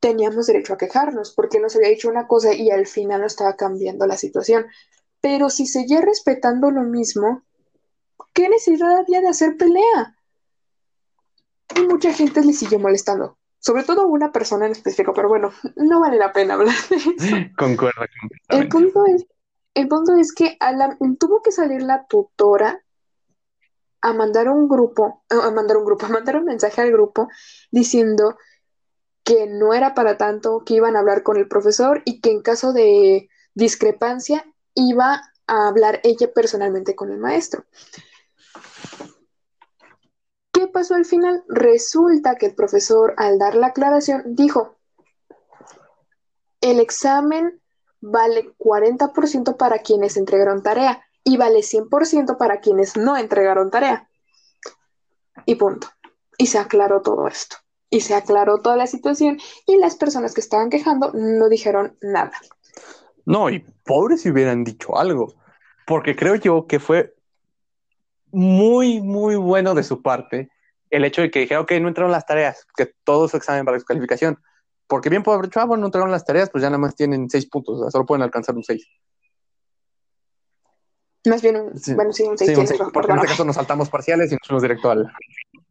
[0.00, 3.56] teníamos derecho a quejarnos porque nos había dicho una cosa y al final no estaba
[3.56, 4.66] cambiando la situación.
[5.22, 7.42] Pero si seguía respetando lo mismo,
[8.34, 10.18] ¿qué necesidad había de hacer pelea?
[11.76, 13.38] Y mucha gente le siguió molestando.
[13.60, 17.10] Sobre todo una persona en específico, pero bueno, no vale la pena hablar de eso.
[17.56, 18.02] Concuerdo.
[18.48, 19.24] El punto es,
[19.74, 20.58] el punto es que
[21.18, 22.82] tuvo que salir la tutora
[24.00, 27.28] a mandar un grupo, a mandar un grupo, a mandar un mensaje al grupo
[27.70, 28.36] diciendo
[29.22, 32.42] que no era para tanto, que iban a hablar con el profesor y que en
[32.42, 34.44] caso de discrepancia
[34.74, 37.64] iba a hablar ella personalmente con el maestro.
[40.52, 41.44] ¿Qué pasó al final?
[41.48, 44.76] Resulta que el profesor al dar la aclaración dijo,
[46.60, 47.60] el examen
[48.00, 54.08] vale 40% para quienes entregaron tarea y vale 100% para quienes no entregaron tarea.
[55.46, 55.88] Y punto.
[56.38, 57.56] Y se aclaró todo esto
[57.92, 62.32] y se aclaró toda la situación y las personas que estaban quejando no dijeron nada.
[63.24, 65.34] No, y pobres si hubieran dicho algo,
[65.86, 67.14] porque creo yo que fue
[68.30, 70.50] muy, muy bueno de su parte
[70.90, 73.78] el hecho de que dije, ok, no entraron las tareas, que todo su examen para
[73.80, 74.38] su calificación,
[74.86, 76.94] porque bien puede haber dicho, ah, bueno, no entraron las tareas, pues ya nada más
[76.94, 78.86] tienen seis puntos, o sea, solo pueden alcanzar un seis.
[81.24, 82.50] Más bien, un, bueno, sí, un seis.
[82.50, 85.10] Sí, porque en este caso nos saltamos parciales y nos fuimos directo al,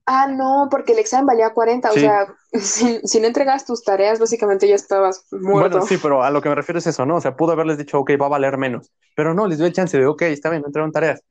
[0.06, 4.68] Ah, no, porque el examen valía 40, o sea, si, no entregas tus tareas, básicamente
[4.68, 5.78] ya estabas muerto.
[5.78, 7.18] Bueno, sí, pero a lo que me refiero es eso, ¿no?
[7.18, 9.74] O sea, pudo haberles dicho, ok, va a valer menos, pero no, les dio el
[9.74, 11.24] chance de, ok, está bien, no entregaron tareas,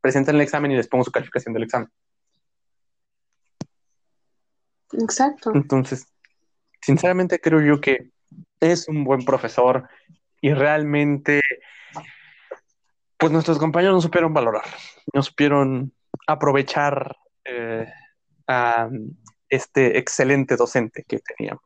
[0.00, 1.88] presenten el examen y les pongo su calificación del examen.
[4.92, 5.52] Exacto.
[5.54, 6.06] Entonces,
[6.80, 8.10] sinceramente creo yo que
[8.60, 9.88] es un buen profesor
[10.40, 11.40] y realmente,
[13.16, 14.64] pues nuestros compañeros no supieron valorar,
[15.12, 15.92] no supieron
[16.26, 17.16] aprovechar
[17.48, 17.86] eh,
[18.48, 18.88] a
[19.48, 21.62] este excelente docente que teníamos.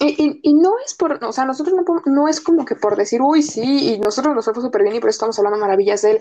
[0.00, 3.20] Y, y, no es por, o sea, nosotros no, no, es como que por decir,
[3.22, 6.12] uy, sí, y nosotros lo sabemos súper bien y por eso estamos hablando maravillas de
[6.12, 6.20] él.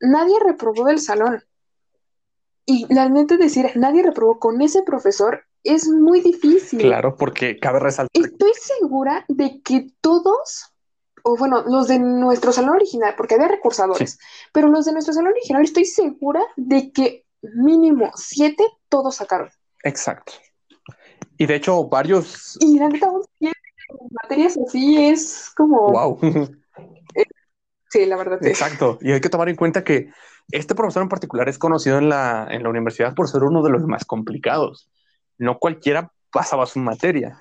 [0.00, 1.42] Nadie reprobó del salón.
[2.66, 6.80] Y realmente decir, nadie reprobó con ese profesor es muy difícil.
[6.80, 8.10] Claro, porque cabe resaltar.
[8.12, 10.72] Estoy segura de que todos,
[11.28, 14.16] o bueno, los de nuestro salón original, porque había recursadores,
[14.52, 19.50] pero los de nuestro salón original, estoy segura de que mínimo siete todos sacaron.
[19.82, 20.34] Exacto.
[21.36, 22.56] Y de hecho, varios.
[22.60, 23.10] Y la neta,
[24.22, 25.90] materias así es como.
[25.90, 26.20] ¡Wow!
[27.90, 28.38] sí, la verdad.
[28.46, 28.98] Exacto.
[29.00, 30.10] Y hay que tomar en cuenta que
[30.52, 33.70] este profesor en particular es conocido en la, en la universidad por ser uno de
[33.70, 34.88] los más complicados.
[35.38, 37.36] No cualquiera pasaba su materia.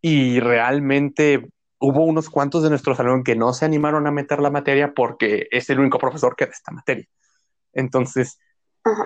[0.00, 1.50] Y realmente
[1.80, 5.46] hubo unos cuantos de nuestro salón que no se animaron a meter la materia porque
[5.50, 7.06] es el único profesor que da esta materia.
[7.72, 8.38] Entonces,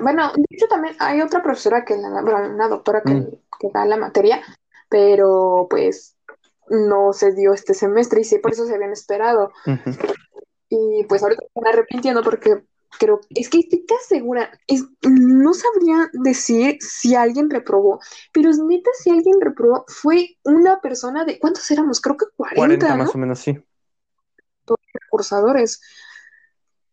[0.00, 3.24] bueno, de hecho también hay otra profesora que, bueno, una doctora mm.
[3.58, 4.42] que, da la materia,
[4.88, 6.16] pero pues
[6.68, 9.52] no se dio este semestre y sí, por eso se habían esperado.
[10.68, 12.62] Y pues ahorita me arrepintiendo porque
[12.98, 18.00] creo, es que estoy casi segura, es, no sabría decir si alguien reprobó,
[18.32, 22.00] pero es neta si alguien reprobó fue una persona de, ¿cuántos éramos?
[22.00, 23.58] Creo que 40, 40 más o menos, sí.
[24.64, 25.80] Todos recursadores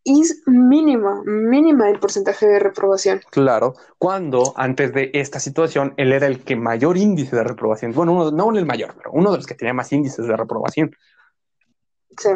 [0.04, 3.20] es mínima, mínima el porcentaje de reprobación.
[3.30, 8.30] Claro, cuando antes de esta situación él era el que mayor índice de reprobación, bueno,
[8.30, 10.90] no el mayor, pero uno de los que tenía más índices de reprobación.
[12.16, 12.30] Sí,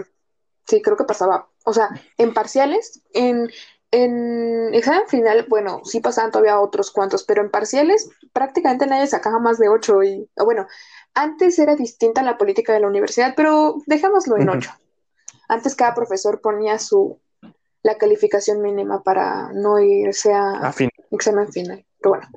[0.66, 1.48] sí, creo que pasaba.
[1.64, 1.88] O sea,
[2.18, 3.50] en parciales, en,
[3.90, 9.38] en examen final, bueno, sí pasaban todavía otros cuantos, pero en parciales prácticamente nadie sacaba
[9.38, 10.66] más de ocho y, bueno,
[11.14, 14.70] antes era distinta la política de la universidad, pero dejémoslo en ocho.
[15.48, 17.20] Antes cada profesor ponía su,
[17.84, 20.74] la calificación mínima para no irse a,
[21.12, 21.84] examen final.
[22.00, 22.28] Pero bueno,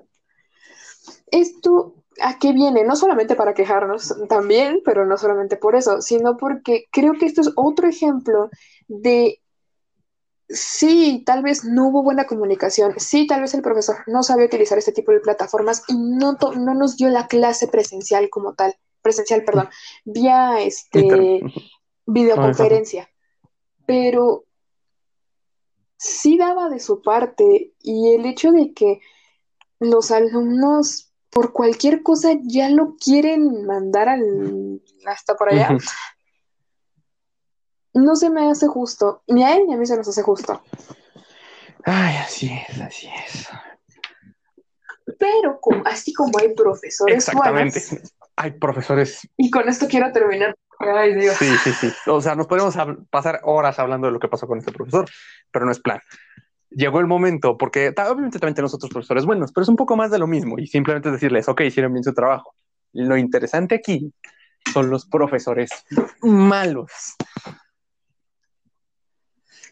[1.32, 6.38] esto a qué viene, no solamente para quejarnos también, pero no solamente por eso, sino
[6.38, 8.50] porque creo que esto es otro ejemplo
[8.88, 9.42] de
[10.50, 14.78] sí, tal vez no hubo buena comunicación, sí, tal vez el profesor no sabía utilizar
[14.78, 19.44] este tipo de plataformas y no, no nos dio la clase presencial como tal, presencial,
[19.44, 19.70] perdón,
[20.06, 21.42] vía este
[22.06, 23.10] videoconferencia.
[23.86, 24.46] Pero
[25.98, 29.00] sí daba de su parte y el hecho de que
[29.80, 35.78] los alumnos por cualquier cosa ya lo quieren mandar al, hasta por allá,
[37.94, 40.62] no se me hace justo, ni a él ni a mí se nos hace justo.
[41.84, 43.48] Ay, así es, así es.
[45.18, 47.82] Pero como, así como hay profesores Exactamente.
[48.36, 49.28] hay profesores.
[49.38, 51.36] Y con esto quiero terminar Ay, Dios.
[51.38, 51.94] Sí, sí, sí.
[52.06, 52.76] O sea, nos podemos
[53.10, 55.06] pasar horas hablando de lo que pasó con este profesor,
[55.52, 56.00] pero no es plan.
[56.78, 60.12] Llegó el momento, porque obviamente también tenemos otros profesores buenos, pero es un poco más
[60.12, 62.54] de lo mismo y simplemente decirles, ok, hicieron bien su trabajo.
[62.94, 64.14] Lo interesante aquí
[64.72, 65.72] son los profesores
[66.22, 66.92] malos.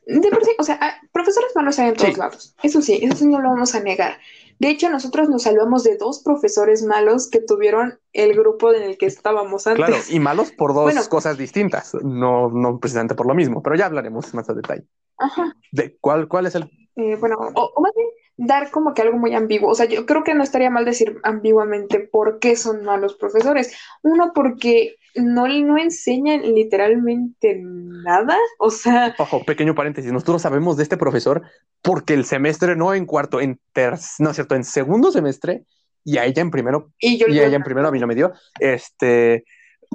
[0.07, 2.55] De por sí, o sea, ah, profesores malos hay en todos lados.
[2.63, 4.17] Eso sí, eso sí no lo vamos a negar.
[4.57, 8.97] De hecho, nosotros nos salvamos de dos profesores malos que tuvieron el grupo en el
[8.97, 9.85] que estábamos antes.
[9.85, 13.85] Claro, y malos por dos cosas distintas, no, no precisamente por lo mismo, pero ya
[13.85, 14.87] hablaremos más a detalle.
[15.19, 15.55] Ajá.
[15.71, 16.67] ¿De cuál, cuál es el...?
[16.95, 19.69] Eh, bueno, o, más bien dar como que algo muy ambiguo.
[19.69, 23.75] O sea, yo creo que no estaría mal decir ambiguamente por qué son malos profesores.
[24.01, 28.37] Uno, porque no, no enseñan literalmente nada.
[28.59, 29.15] O sea.
[29.17, 30.11] Ojo, pequeño paréntesis.
[30.11, 31.43] Nosotros sabemos de este profesor
[31.81, 35.63] porque el semestre, no en cuarto, en tercer, no es cierto, en segundo semestre,
[36.03, 38.33] y a ella en primero, y, yo ella en primero a mí no me dio,
[38.59, 39.43] este,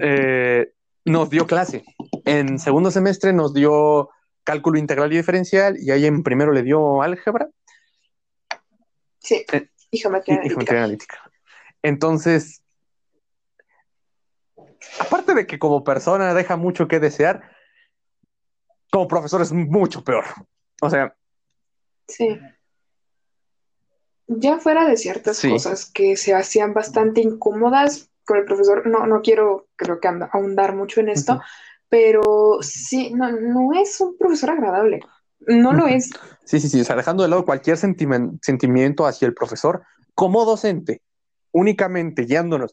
[0.01, 0.73] eh,
[1.05, 1.85] nos dio clase.
[2.25, 4.11] En segundo semestre nos dio
[4.51, 7.49] cálculo integral y diferencial, y a ella en primero le dio álgebra.
[9.19, 10.41] Sí, eh, y geometría
[10.71, 11.19] analítica.
[11.83, 12.63] Entonces,
[14.99, 17.49] aparte de que como persona deja mucho que desear,
[18.91, 20.25] como profesor es mucho peor.
[20.83, 21.15] O sea.
[22.09, 22.41] Sí.
[24.27, 29.23] Ya fuera de ciertas cosas que se hacían bastante incómodas con el profesor, no, no
[29.23, 31.41] quiero, creo que ahondar mucho en esto,
[31.91, 35.01] pero sí, no, no es un profesor agradable.
[35.41, 36.11] No lo es.
[36.45, 36.81] Sí, sí, sí.
[36.81, 39.83] O sea, dejando de lado cualquier sentimiento hacia el profesor,
[40.15, 41.03] como docente,
[41.51, 42.73] únicamente guiándonos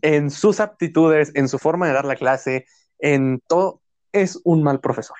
[0.00, 2.66] en sus aptitudes, en su forma de dar la clase,
[2.98, 3.82] en todo,
[4.12, 5.16] es un mal profesor.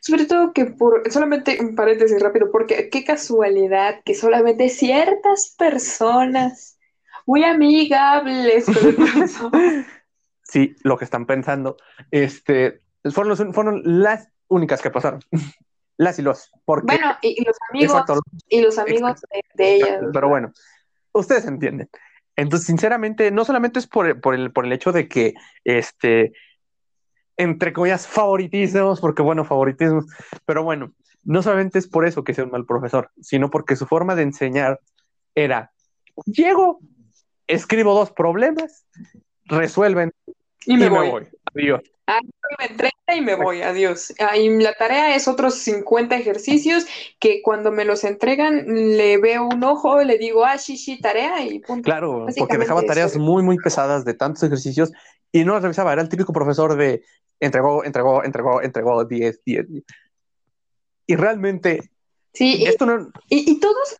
[0.00, 6.78] Sobre todo que por, solamente un paréntesis rápido, porque qué casualidad que solamente ciertas personas
[7.26, 9.52] muy amigables con el profesor.
[10.42, 11.76] Sí, lo que están pensando,
[12.10, 15.20] este, fueron, fueron las únicas que pasaron.
[15.98, 16.50] Las y los.
[16.64, 18.02] Porque, bueno, y, los amigos,
[18.48, 19.20] y los amigos
[19.54, 20.00] de, ellas.
[20.12, 20.50] Pero bueno,
[21.12, 21.88] ustedes entienden.
[22.34, 25.34] Entonces, sinceramente, no solamente es por, por, el, por el hecho de que,
[25.64, 26.32] este,
[27.36, 30.06] entre comillas, favoritismos, porque bueno, favoritismos,
[30.46, 30.92] pero bueno,
[31.24, 34.22] no solamente es por eso que sea un mal profesor, sino porque su forma de
[34.22, 34.80] enseñar
[35.34, 35.72] era,
[36.26, 36.80] llego,
[37.46, 38.86] escribo dos problemas,
[39.46, 40.12] resuelven
[40.66, 41.28] y me, voy.
[41.54, 41.80] Adiós.
[42.06, 42.20] Ah,
[42.58, 44.12] me 30 y me voy, adiós.
[44.18, 46.86] Ah, y la tarea es otros 50 ejercicios
[47.18, 51.44] que cuando me los entregan le veo un ojo, le digo, ah, sí, sí, tarea
[51.44, 51.84] y punto.
[51.84, 54.92] Claro, porque dejaba tareas muy, muy pesadas de tantos ejercicios
[55.30, 55.92] y no las revisaba.
[55.92, 57.02] Era el típico profesor de
[57.40, 59.66] entregó, entregó, entregó, entregó 10, 10.
[61.06, 61.92] Y realmente
[62.34, 62.64] Sí,
[63.28, 63.98] y, todos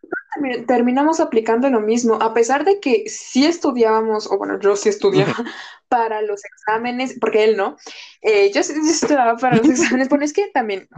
[0.66, 5.34] terminamos aplicando lo mismo, a pesar de que sí estudiábamos, o bueno, yo sí estudiaba
[5.88, 7.76] para los exámenes, porque él no,
[8.22, 10.88] eh, yo sí estudiaba para los exámenes, bueno, es que también,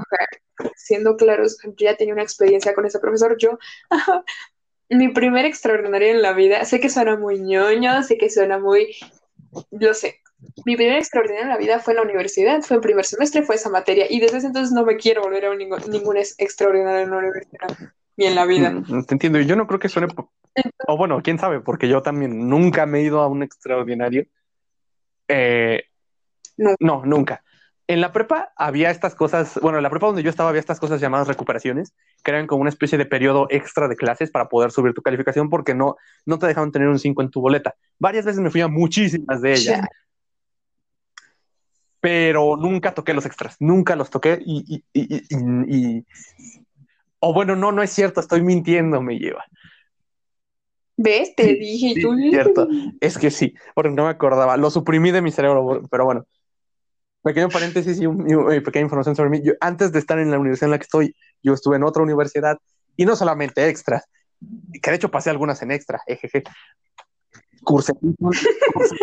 [0.77, 3.59] siendo claros, yo ya tenía una experiencia con ese profesor, yo,
[4.89, 8.95] mi primer extraordinario en la vida, sé que suena muy ñoño, sé que suena muy,
[9.71, 10.21] lo sé,
[10.65, 13.57] mi primer extraordinario en la vida fue en la universidad, fue en primer semestre, fue
[13.57, 17.11] esa materia, y desde ese entonces no me quiero volver a ningún, ningún extraordinario en
[17.11, 17.69] la universidad,
[18.17, 18.71] ni en la vida.
[18.71, 20.09] Mm, te entiendo, yo no creo que suene,
[20.87, 24.27] o bueno, quién sabe, porque yo también nunca me he ido a un extraordinario.
[25.29, 25.85] Eh,
[26.57, 26.75] no.
[26.81, 27.43] no, nunca.
[27.87, 30.81] En la prepa había estas cosas, bueno, en la prepa donde yo estaba había estas
[30.81, 31.93] cosas llamadas recuperaciones,
[32.23, 35.51] que eran como una especie de periodo extra de clases para poder subir tu calificación
[35.51, 37.75] porque no, no te dejaban tener un 5 en tu boleta.
[37.99, 39.81] Varias veces me fui a muchísimas de ellas
[42.05, 44.85] pero nunca toqué los extras, nunca los toqué y,
[47.25, 49.45] o bueno, no, no es cierto, estoy mintiendo, me lleva.
[50.97, 51.35] ¿Ves?
[51.35, 52.15] Te dije tú.
[52.19, 52.69] cierto,
[53.01, 56.27] es que sí, porque no me acordaba, lo suprimí de mi cerebro, pero bueno.
[57.23, 59.41] Pequeño paréntesis y, una pequeña información sobre mí.
[59.43, 62.03] Yo, antes de estar en la universidad en la que estoy, yo estuve en otra
[62.03, 62.59] universidad
[62.97, 64.05] y no solamente extras,
[64.83, 66.43] que de hecho pasé algunas en extra, ejeje,
[67.63, 67.95] cursé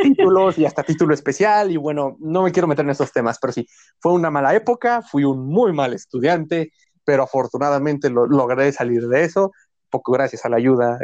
[0.03, 3.51] títulos, y hasta título especial y bueno, no me quiero meter en esos temas, pero
[3.51, 3.67] sí,
[3.97, 6.71] fue una mala época, fui un muy mal estudiante,
[7.11, 9.51] pero afortunadamente lo, logré salir de eso,
[9.89, 10.97] poco gracias a la ayuda,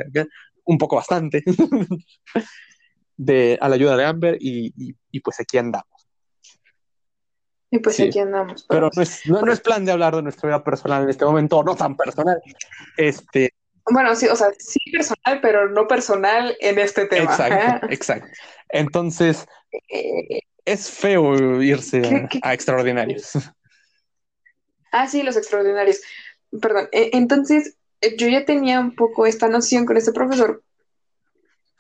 [0.63, 1.43] un poco bastante,
[3.17, 6.07] de, a la ayuda de Amber y, pues aquí andamos.
[7.69, 8.65] Y pues aquí andamos.
[8.69, 11.25] Pero no es, no, no es plan de hablar de nuestra vida personal en este
[11.25, 12.41] momento, no tan personal.
[12.95, 13.53] Este,
[13.91, 17.31] bueno, sí, o sea, sí personal, pero no personal en este tema.
[17.31, 18.29] Exacto, exacto.
[18.69, 19.45] Entonces,
[19.89, 23.33] eh, es feo irse a, extraordinarios.
[25.01, 26.01] Ah, sí, los extraordinarios.
[26.61, 26.89] Perdón.
[26.91, 30.63] E, entonces, eh, yo ya tenía un poco esta noción con este profesor.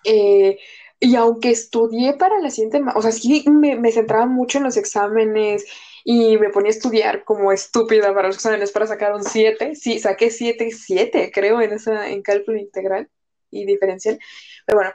[0.03, 0.57] Eh,
[0.99, 4.77] y aunque estudié para la siguiente, o sea, sí me, me centraba mucho en los
[4.77, 5.65] exámenes
[6.03, 9.75] y me ponía a estudiar como estúpida para los exámenes para sacar un 7.
[9.75, 13.09] Sí, saqué 7 y 7, creo, en, esa, en cálculo integral
[13.51, 14.19] y diferencial.
[14.65, 14.93] Pero bueno,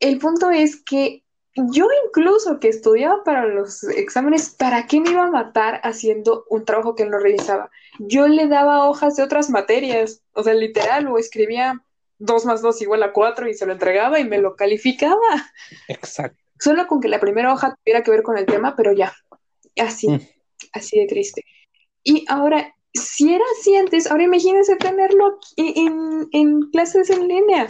[0.00, 1.22] el punto es que
[1.54, 6.64] yo incluso que estudiaba para los exámenes, ¿para qué me iba a matar haciendo un
[6.64, 7.70] trabajo que él no realizaba?
[7.98, 11.82] Yo le daba hojas de otras materias, o sea, literal, o escribía
[12.18, 15.18] 2 más 2 igual a 4 y se lo entregaba y me lo calificaba.
[15.88, 16.38] Exacto.
[16.58, 19.12] Solo con que la primera hoja tuviera que ver con el tema, pero ya,
[19.78, 20.20] Así, mm.
[20.72, 21.44] así de triste.
[22.02, 27.66] Y ahora, si era así antes, ahora imagínense tenerlo en, en clases en línea.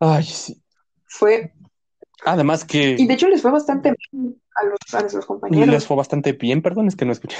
[0.00, 0.62] Ay, sí.
[1.06, 1.52] Fue.
[2.24, 2.96] Además que.
[2.98, 5.68] Y de hecho les fue bastante bien a los, a nuestros compañeros.
[5.68, 7.36] Les fue bastante bien, perdón, es que no escuché.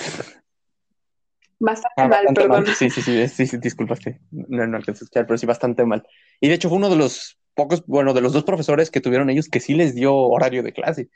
[1.60, 2.66] Bastante ah, mal, perdón.
[2.66, 4.20] Sí, sí, sí, sí, sí, disculpaste.
[4.30, 6.06] No, no alcancé a escuchar, pero sí, bastante mal.
[6.40, 9.30] Y de hecho fue uno de los pocos, bueno, de los dos profesores que tuvieron
[9.30, 11.10] ellos que sí les dio horario de clase.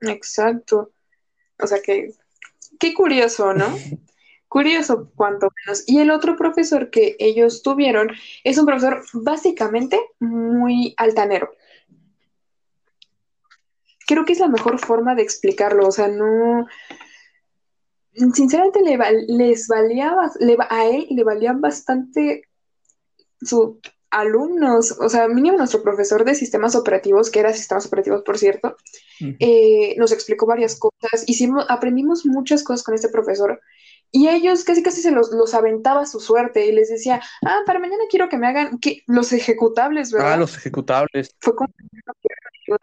[0.00, 0.92] Exacto.
[1.58, 2.12] O sea que,
[2.78, 3.66] qué curioso, ¿no?
[4.48, 5.84] curioso, cuanto menos.
[5.86, 8.10] Y el otro profesor que ellos tuvieron
[8.44, 11.50] es un profesor básicamente muy altanero.
[14.06, 16.66] Creo que es la mejor forma de explicarlo, o sea, no...
[18.32, 18.98] Sinceramente le,
[19.28, 20.14] les valía,
[20.70, 22.44] a él le valían bastante
[23.42, 23.78] su
[24.10, 28.76] alumnos, o sea, mínimo nuestro profesor de sistemas operativos, que era sistemas operativos, por cierto,
[29.20, 33.60] eh, nos explicó varias cosas, hicimos, aprendimos muchas cosas con este profesor,
[34.12, 37.78] y ellos casi casi se los, los aventaba su suerte y les decía, ah, para
[37.78, 40.34] mañana quiero que me hagan que los ejecutables, ¿verdad?
[40.34, 41.34] Ah, los ejecutables.
[41.40, 41.68] Fue como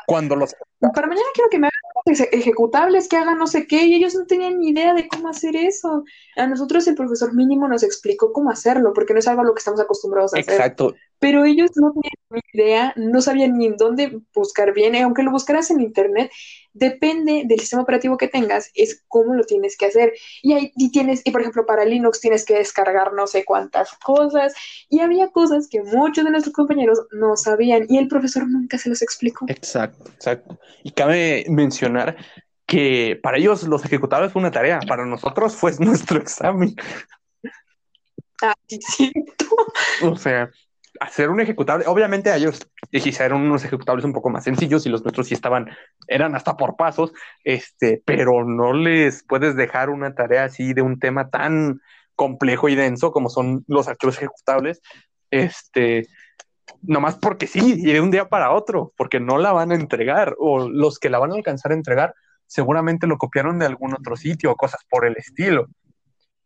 [0.06, 0.56] cuando los
[0.92, 4.26] para mañana quiero que me hagan ejecutables, que hagan no sé qué, y ellos no
[4.26, 6.04] tenían ni idea de cómo hacer eso.
[6.36, 9.54] A nosotros el profesor mínimo nos explicó cómo hacerlo, porque no es algo a lo
[9.54, 10.54] que estamos acostumbrados a hacer.
[10.54, 10.96] Exacto.
[11.20, 15.32] pero ellos no tenían ni idea, no sabían ni en dónde buscar bien, aunque lo
[15.32, 16.32] buscaras en internet,
[16.74, 20.14] depende del sistema operativo que tengas, es cómo lo tienes que hacer.
[20.42, 24.54] Y ahí tienes, y por ejemplo, para Linux tienes que descargar no sé cuántas cosas,
[24.90, 28.90] y había cosas que muchos de nuestros compañeros no sabían, y el profesor nunca se
[28.90, 29.46] los explicó.
[29.48, 30.60] Exacto, exacto.
[30.84, 32.18] Y cabe mencionar
[32.66, 36.76] que para ellos los ejecutables fue una tarea, para nosotros fue nuestro examen.
[38.42, 39.12] Ah, sí,
[40.02, 40.50] O sea,
[41.00, 45.04] hacer un ejecutable, obviamente a ellos hicieron unos ejecutables un poco más sencillos y los
[45.04, 45.70] nuestros sí estaban,
[46.08, 47.14] eran hasta por pasos,
[47.44, 51.82] este, pero no les puedes dejar una tarea así de un tema tan
[52.16, 54.82] complejo y denso como son los archivos ejecutables,
[55.32, 56.08] este,
[56.82, 60.36] nomás porque sí, y de un día para otro, porque no la van a entregar,
[60.38, 62.14] o los que la van a alcanzar a entregar
[62.46, 65.68] seguramente lo copiaron de algún otro sitio o cosas por el estilo.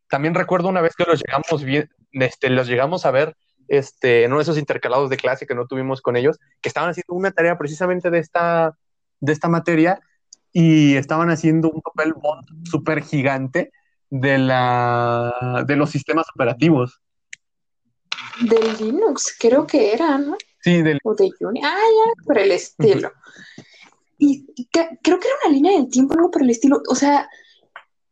[0.10, 3.36] También recuerdo una vez que los llegamos bien, este, los llegamos a ver
[3.68, 6.89] este, en uno de esos intercalados de clase que no tuvimos con ellos, que estaban
[6.89, 8.78] haciendo una tarea precisamente de esta,
[9.20, 9.99] de esta materia
[10.51, 13.72] y estaban haciendo un papel bond súper gigante
[14.09, 17.01] de, la, de los sistemas operativos.
[18.41, 20.38] Del Linux, creo que era, ¿no?
[20.61, 20.99] Sí, del...
[21.03, 21.65] O de Unix.
[21.65, 23.11] Ah, ya, por el estilo.
[24.18, 26.82] Y creo que era una línea del tiempo, algo por el estilo.
[26.89, 27.30] O sea,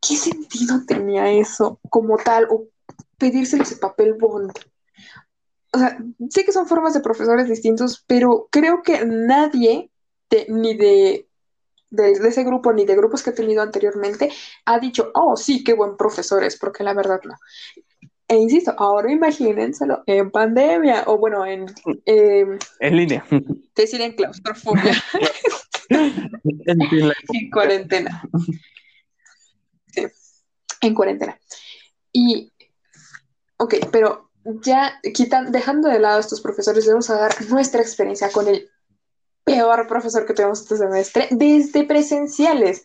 [0.00, 2.46] ¿qué sentido tenía eso como tal?
[2.50, 2.66] O
[3.18, 4.52] pedirse ese papel bond.
[5.76, 5.98] O sea,
[6.30, 9.90] sé que son formas de profesores distintos, pero creo que nadie,
[10.48, 11.28] ni de,
[11.90, 14.30] de, ese grupo, ni de grupos que he tenido anteriormente,
[14.64, 17.34] ha dicho, oh, sí, qué buen profesor es, porque la verdad no.
[18.26, 21.66] E insisto, ahora imagínenselo en pandemia, o bueno, en...
[22.06, 23.26] Em, en línea.
[23.74, 24.94] Decir en claustrofobia.
[25.90, 28.22] en cuarentena.
[29.88, 30.06] Sí,
[30.80, 31.38] en cuarentena.
[32.12, 32.50] Y,
[33.58, 34.25] ok, pero
[34.62, 38.70] ya quitan, dejando de lado a estos profesores, vamos a dar nuestra experiencia con el
[39.44, 42.84] peor profesor que tuvimos este semestre, desde presenciales.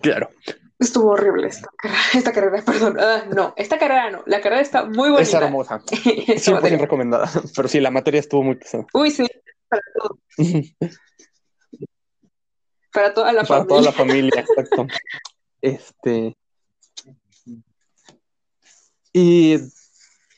[0.00, 0.30] Claro.
[0.78, 2.96] Estuvo horrible esta carrera, esta carrera perdón.
[3.00, 4.22] Ah, no, esta carrera no.
[4.26, 5.22] La carrera está muy bonita.
[5.22, 5.80] Es hermosa.
[5.86, 7.28] 100% recomendada.
[7.56, 8.86] Pero sí, la materia estuvo muy pesada.
[8.94, 9.26] Uy, sí,
[9.68, 10.18] para todos.
[12.92, 13.66] para toda la para familia.
[13.66, 14.86] Para toda la familia, exacto.
[15.60, 16.36] Este.
[19.12, 19.56] Y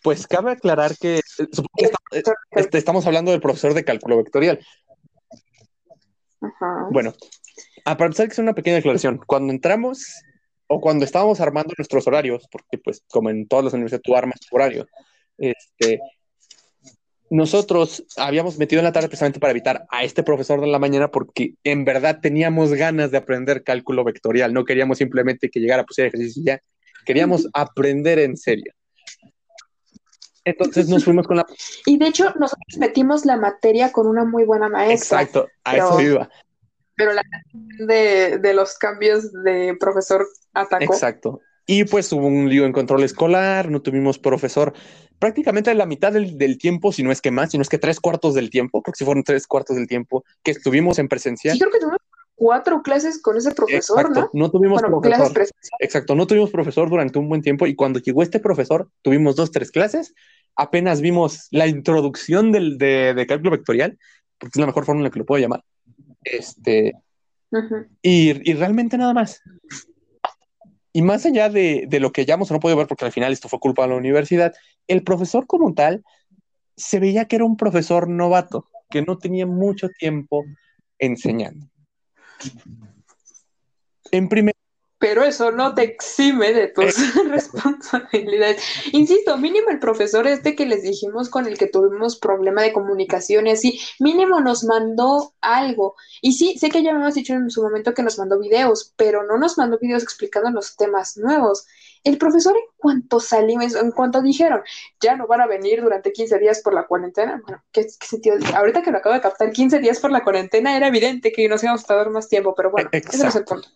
[0.02, 1.22] pues cabe aclarar que, eh,
[2.52, 4.58] este, estamos, hablando del profesor de cálculo vectorial.
[6.40, 6.88] Ajá.
[6.90, 7.14] Bueno,
[7.84, 9.20] a empezar que es una pequeña aclaración.
[9.26, 10.06] Cuando entramos
[10.68, 14.40] o cuando estábamos armando nuestros horarios, porque pues como en todas las universidades tú armas
[14.40, 14.86] tu horario,
[15.36, 16.00] este,
[17.30, 21.10] nosotros habíamos metido en la tarde precisamente para evitar a este profesor de la mañana
[21.10, 25.86] porque en verdad teníamos ganas de aprender cálculo vectorial, no queríamos simplemente que llegara a
[25.86, 26.60] pusiera ejercicio y ya,
[27.04, 28.72] queríamos aprender en serio.
[30.44, 31.46] Entonces nos fuimos con la...
[31.86, 35.20] Y de hecho nosotros metimos la materia con una muy buena maestra.
[35.20, 36.28] Exacto, a eso iba.
[36.96, 37.22] Pero la
[37.52, 40.92] de, de los cambios de profesor atacó.
[40.92, 41.40] Exacto.
[41.66, 44.74] Y pues hubo un lío en control escolar, no tuvimos profesor
[45.20, 48.00] prácticamente la mitad del, tiempo, si no es que más, si no es que tres
[48.00, 51.54] cuartos del tiempo, porque si fueron tres cuartos del tiempo que estuvimos en presencial.
[51.54, 51.99] Sí, creo que tuvimos
[52.40, 54.30] cuatro clases con ese profesor, Exacto.
[54.32, 54.46] ¿no?
[54.46, 55.30] No tuvimos profesor.
[55.78, 59.50] Exacto, no tuvimos profesor durante un buen tiempo y cuando llegó este profesor tuvimos dos,
[59.50, 60.14] tres clases,
[60.56, 63.98] apenas vimos la introducción del, de, cálculo vectorial,
[64.38, 65.62] porque es la mejor forma en la que lo puedo llamar.
[66.24, 66.94] Este,
[68.00, 69.42] y, y realmente nada más.
[70.94, 73.50] Y más allá de, lo que ya hemos no podido ver, porque al final esto
[73.50, 74.54] fue culpa de la universidad,
[74.88, 76.02] el profesor como tal
[76.74, 80.42] se veía que era un profesor novato, que no tenía mucho tiempo
[80.98, 81.66] enseñando.
[84.12, 84.54] En primer
[85.00, 86.94] pero eso no te exime de tus
[87.30, 88.62] responsabilidades.
[88.92, 93.46] Insisto, mínimo el profesor este que les dijimos con el que tuvimos problema de comunicación
[93.46, 95.96] y así, mínimo nos mandó algo.
[96.20, 99.24] Y sí, sé que ya hemos dicho en su momento que nos mandó videos, pero
[99.24, 101.66] no nos mandó videos explicando los temas nuevos.
[102.02, 104.62] El profesor en cuanto salimos, en cuanto dijeron,
[105.00, 108.36] ya no van a venir durante 15 días por la cuarentena, bueno, ¿qué, sentido?
[108.54, 111.62] Ahorita que lo acabo de captar, 15 días por la cuarentena, era evidente que nos
[111.62, 113.68] íbamos a tardar más tiempo, pero bueno, ese no es el punto.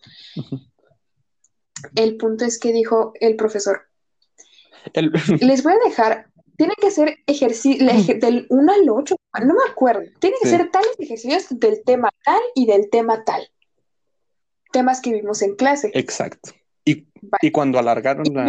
[1.93, 3.83] El punto es que dijo el profesor,
[5.39, 7.85] les voy a dejar, tiene que ser ejercicio
[8.19, 12.41] del 1 al 8, no me acuerdo, tiene que ser tales ejercicios del tema tal
[12.55, 13.47] y del tema tal.
[14.71, 15.91] Temas que vimos en clase.
[15.93, 16.51] Exacto.
[17.41, 18.43] Y, cuando alargaron la...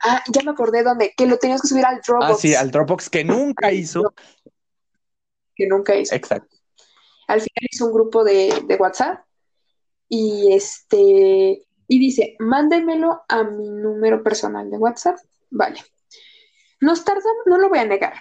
[0.00, 2.30] ah, ya me acordé dónde, que lo tenías que subir al Dropbox.
[2.30, 4.14] Ah, sí, al Dropbox que nunca hizo.
[5.54, 6.14] Que nunca hizo.
[6.14, 6.56] Exacto.
[7.28, 9.24] Al final hizo un grupo de, de WhatsApp
[10.08, 15.18] y este y dice, mándemelo a mi número personal de WhatsApp.
[15.50, 15.80] Vale.
[16.80, 18.14] Nos tardamos, no lo voy a negar,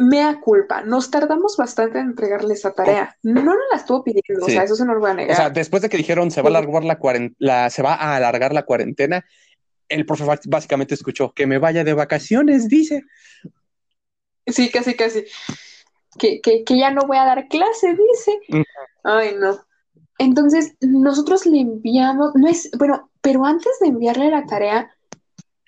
[0.00, 3.16] mea culpa, nos tardamos bastante en entregarle esa tarea.
[3.22, 5.32] No nos la estuvo pidiendo, o sea, eso se nos voy a negar.
[5.32, 6.98] O sea, después de que dijeron se va a alargar la,
[7.38, 9.24] la, se va a alargar la cuarentena,
[9.88, 13.04] el profesor básicamente escuchó que me vaya de vacaciones, dice.
[14.46, 15.24] Sí, casi, casi.
[16.18, 18.64] Que, que, que ya no voy a dar clase, dice.
[19.04, 19.60] Ay, no.
[20.18, 24.90] Entonces, nosotros le enviamos, no es, bueno, pero antes de enviarle la tarea,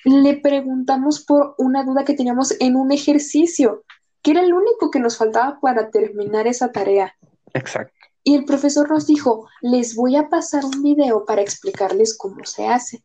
[0.05, 3.85] le preguntamos por una duda que teníamos en un ejercicio
[4.23, 7.17] que era el único que nos faltaba para terminar esa tarea.
[7.53, 7.93] Exacto.
[8.25, 12.69] Y el profesor nos dijo, les voy a pasar un video para explicarles cómo se
[12.69, 13.03] hace.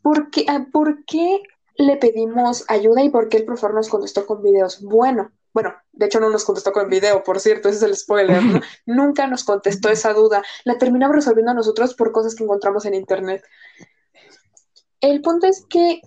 [0.00, 1.42] ¿Por qué, ah, ¿Por qué
[1.76, 4.80] le pedimos ayuda y por qué el profesor nos contestó con videos?
[4.82, 8.42] Bueno, bueno, de hecho no nos contestó con video, por cierto, ese es el spoiler,
[8.42, 8.60] ¿no?
[8.86, 10.42] Nunca nos contestó esa duda.
[10.64, 13.42] La terminamos resolviendo nosotros por cosas que encontramos en internet.
[15.00, 16.00] El punto es que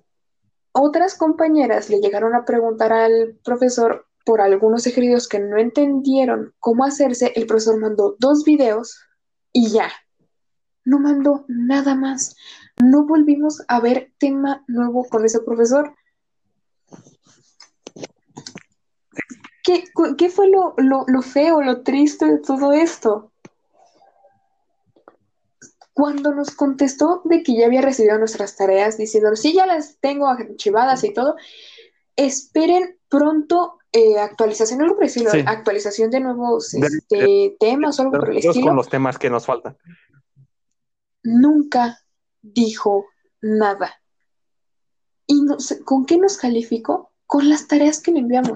[0.72, 6.86] otras compañeras le llegaron a preguntar al profesor por algunos ejercicios que no entendieron cómo
[6.86, 9.00] hacerse, el profesor mandó dos videos
[9.52, 9.92] y ya.
[10.84, 12.36] No mandó nada más.
[12.82, 15.96] No volvimos a ver tema nuevo con ese profesor.
[19.64, 23.32] ¿Qué, fue lo, lo feo, lo triste de todo esto?
[25.94, 30.28] Cuando nos contestó de que ya había recibido nuestras tareas, diciendo, sí, ya las tengo
[30.28, 31.36] archivadas y todo,
[32.16, 35.06] esperen pronto eh, actualización, algo por
[35.48, 38.68] actualización de nuevos este, temas o algo por el estilo.
[38.68, 39.78] Con los temas que nos faltan.
[41.24, 42.00] Nunca
[42.42, 43.06] dijo
[43.42, 44.02] nada.
[45.28, 45.46] ¿Y
[45.84, 47.12] con qué nos calificó?
[47.28, 48.52] Con las tareas que le enviamos.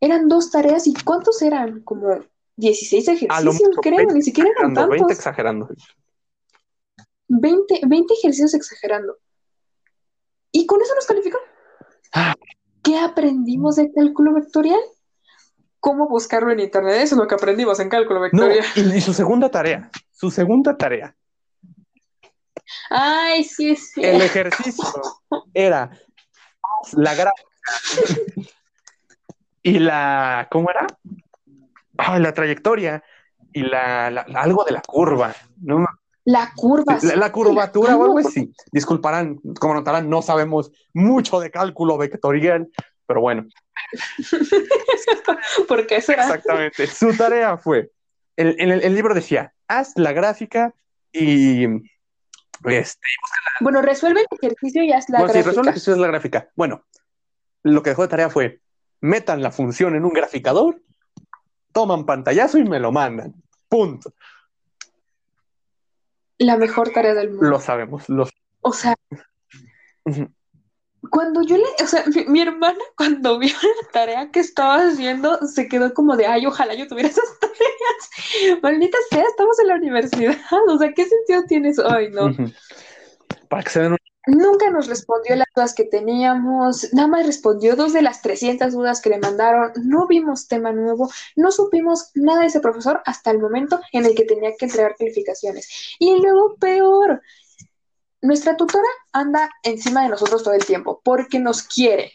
[0.00, 1.82] Eran dos tareas y ¿cuántos eran?
[1.82, 2.20] Como
[2.56, 4.90] 16 ejercicios, creo, ni siquiera eran tantos.
[4.90, 5.68] 20 exagerando.
[7.28, 9.16] 20, 20 ejercicios exagerando.
[10.52, 11.38] ¿Y con eso nos calificó?
[12.82, 14.80] ¿Qué aprendimos de cálculo vectorial?
[15.78, 16.96] ¿Cómo buscarlo en Internet?
[17.02, 18.64] Eso es lo que aprendimos en cálculo vectorial.
[18.76, 21.14] y, su segunda tarea, su segunda tarea.
[22.90, 24.02] Ay, sí, sí.
[24.02, 24.84] El ejercicio
[25.54, 25.90] era
[26.92, 27.50] la gráfica
[29.62, 30.86] y la, ¿cómo era?
[32.18, 33.02] la trayectoria
[33.52, 35.34] y la, algo de la curva.
[35.60, 35.84] No
[36.30, 36.98] la curva.
[37.16, 38.52] La, curvatura o algo así.
[38.72, 42.68] Disculparán, como notarán, no sabemos mucho de cálculo vectorial,
[43.06, 43.46] pero bueno.
[45.68, 46.24] ¿Por qué será?
[46.24, 46.86] Exactamente.
[46.86, 47.90] Su tarea fue,
[48.36, 50.74] el, el, libro decía, haz la gráfica
[51.12, 51.66] y...
[52.64, 53.00] Este,
[53.60, 55.42] bueno, resuelve el ejercicio y haz la bueno, gráfica.
[55.42, 56.48] Sí, resuelve el ejercicio y haz la gráfica.
[56.54, 56.84] Bueno,
[57.62, 58.60] lo que dejó de tarea fue,
[59.00, 60.80] metan la función en un graficador,
[61.72, 63.34] toman pantallazo y me lo mandan.
[63.68, 64.12] Punto
[66.40, 67.48] la mejor tarea del mundo.
[67.48, 68.28] Lo sabemos, lo
[68.62, 68.96] O sea,
[71.08, 75.68] cuando yo le, o sea, mi, hermana cuando vio la tarea que estaba haciendo, se
[75.68, 78.60] quedó como de, ay, ojalá yo tuviera esas tareas.
[78.62, 80.36] Maldita sea, estamos en la universidad.
[80.68, 81.90] O sea, ¿qué sentido tiene eso?
[81.90, 82.34] Ay, no.
[83.48, 87.74] Para que se den un Nunca nos respondió las dudas que teníamos, nada más respondió
[87.74, 92.42] dos de las 300 dudas que le mandaron, no vimos tema nuevo, no supimos nada
[92.42, 95.96] de ese profesor hasta el momento en el que tenía que entregar calificaciones.
[95.98, 97.22] Y luego peor,
[98.22, 102.12] nuestra tutora anda encima de nosotros todo el tiempo porque nos quiere.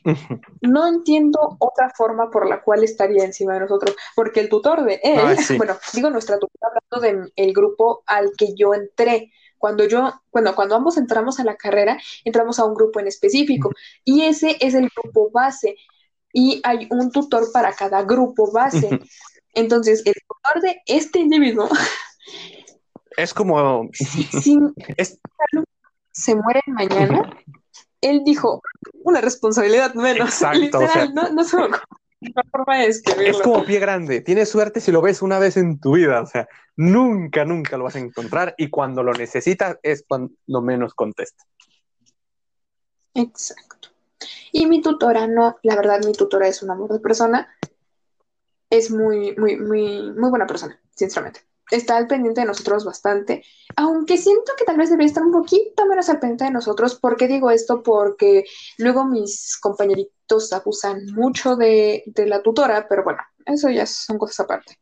[0.61, 4.99] No entiendo otra forma por la cual estaría encima de nosotros, porque el tutor de
[5.03, 10.55] él, bueno, digo nuestra tutora hablando del grupo al que yo entré, cuando yo, bueno,
[10.55, 13.71] cuando ambos entramos a la carrera, entramos a un grupo en específico
[14.03, 15.75] y ese es el grupo base
[16.33, 18.99] y hay un tutor para cada grupo base.
[19.53, 21.69] Entonces, el tutor de este individuo
[23.17, 24.27] es como si
[26.11, 27.29] se muere mañana,
[28.01, 28.61] él dijo
[29.03, 30.29] una responsabilidad menos.
[30.41, 30.79] Exacto,
[31.13, 31.57] no, no se
[32.51, 34.21] forma de Es como pie grande.
[34.21, 36.21] Tienes suerte si lo ves una vez en tu vida.
[36.21, 38.55] O sea, nunca, nunca lo vas a encontrar.
[38.57, 41.43] Y cuando lo necesitas es cuando menos contesta.
[43.13, 43.89] Exacto.
[44.51, 47.47] Y mi tutora, no, la verdad, mi tutora es un amor de persona.
[48.69, 53.43] Es muy, muy, muy, muy buena persona, sinceramente está al pendiente de nosotros bastante,
[53.75, 56.95] aunque siento que tal vez debería estar un poquito menos al pendiente de nosotros.
[56.95, 57.81] ¿Por qué digo esto?
[57.81, 58.45] Porque
[58.77, 64.41] luego mis compañeritos abusan mucho de, de la tutora, pero bueno, eso ya son cosas
[64.41, 64.79] aparte.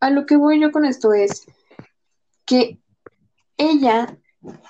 [0.00, 1.46] A lo que voy yo con esto es
[2.44, 2.78] que
[3.56, 4.18] ella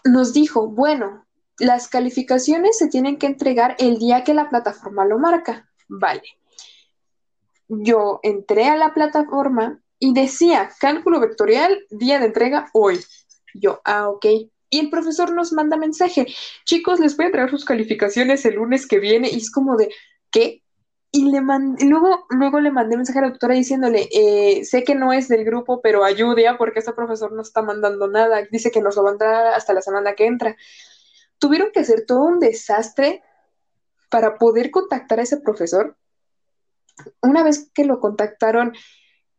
[0.05, 1.27] nos dijo, bueno,
[1.59, 5.69] las calificaciones se tienen que entregar el día que la plataforma lo marca.
[5.89, 6.23] Vale.
[7.69, 13.01] Yo entré a la plataforma y decía, cálculo vectorial, día de entrega hoy.
[13.55, 14.27] Yo, ah, ok.
[14.71, 16.27] Y el profesor nos manda mensaje,
[16.65, 19.29] chicos, les voy a entregar sus calificaciones el lunes que viene.
[19.31, 19.89] Y es como de,
[20.31, 20.63] ¿qué?
[21.11, 24.95] Y le mandé, luego, luego le mandé mensaje a la doctora diciéndole, eh, sé que
[24.95, 28.43] no es del grupo, pero ayude porque este profesor no está mandando nada.
[28.51, 30.55] Dice que nos lo va a dar hasta la semana que entra.
[31.39, 33.23] Tuvieron que hacer todo un desastre
[34.11, 35.97] para poder contactar a ese profesor.
[37.23, 38.75] Una vez que lo contactaron,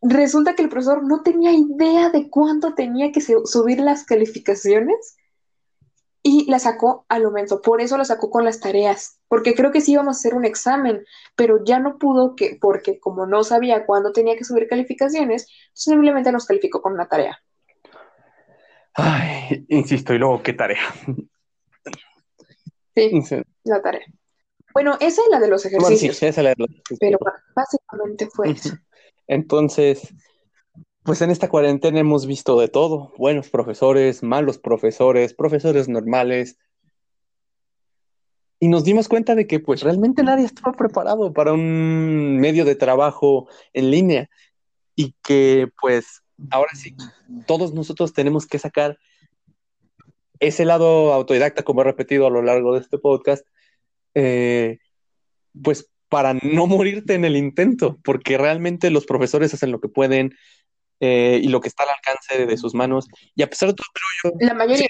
[0.01, 5.17] resulta que el profesor no tenía idea de cuánto tenía que subir las calificaciones
[6.21, 7.61] y la sacó al momento.
[7.61, 10.45] Por eso la sacó con las tareas, porque creo que sí íbamos a hacer un
[10.45, 11.03] examen,
[11.35, 16.31] pero ya no pudo que, porque como no sabía cuándo tenía que subir calificaciones, simplemente
[16.31, 17.39] nos calificó con una tarea.
[18.93, 20.81] Ay, insisto, y luego, ¿qué tarea?
[22.95, 23.11] Sí,
[23.63, 24.05] la tarea.
[24.73, 26.17] Bueno, esa es la de los ejercicios.
[26.17, 26.99] sí, esa es la de los ejercicios.
[26.99, 27.19] Pero
[27.55, 28.75] básicamente fue eso.
[29.29, 30.11] Entonces,
[31.03, 36.57] pues en esta cuarentena hemos visto de todo, buenos profesores, malos profesores, profesores normales.
[38.59, 42.75] Y nos dimos cuenta de que pues realmente nadie estaba preparado para un medio de
[42.75, 44.29] trabajo en línea
[44.95, 46.95] y que pues ahora sí,
[47.45, 48.97] todos nosotros tenemos que sacar
[50.39, 53.45] ese lado autodidacta, como he repetido a lo largo de este podcast,
[54.15, 54.79] eh,
[55.63, 60.35] pues para no morirte en el intento, porque realmente los profesores hacen lo que pueden
[60.99, 63.07] eh, y lo que está al alcance de, sus manos.
[63.35, 64.47] Y a pesar de todo, creo yo...
[64.47, 64.87] La mayoría,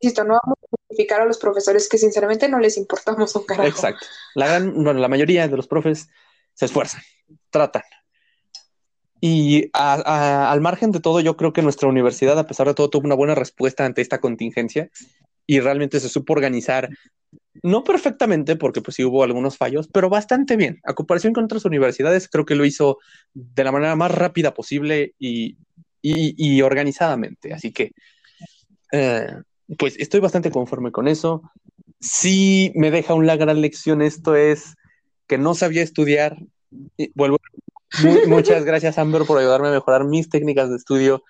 [0.00, 3.68] insisto, no vamos a justificar a los profesores que sinceramente no les importamos un carajo.
[3.68, 4.06] Exacto.
[4.34, 6.08] La, gran, bueno, la mayoría de los profes
[6.54, 7.02] se esfuerzan,
[7.50, 7.82] tratan.
[9.20, 13.06] Y al margen de todo, yo creo que nuestra universidad, a pesar de todo, tuvo
[13.06, 14.90] una buena respuesta ante esta contingencia
[15.46, 16.88] y realmente se supo organizar
[17.62, 20.80] no perfectamente, porque pues sí hubo algunos fallos, pero bastante bien.
[20.84, 22.98] A comparación con otras universidades, creo que lo hizo
[23.34, 25.56] de la manera más rápida posible y,
[26.62, 27.52] organizadamente.
[27.52, 27.92] Así que,
[28.92, 29.34] eh,
[29.78, 31.42] pues estoy bastante conforme con eso.
[32.00, 34.74] Sí me deja una gran lección esto es
[35.26, 36.38] que no sabía estudiar.
[36.96, 37.38] Y vuelvo.
[38.26, 41.22] muchas gracias, Amber, por ayudarme a mejorar mis técnicas de estudio.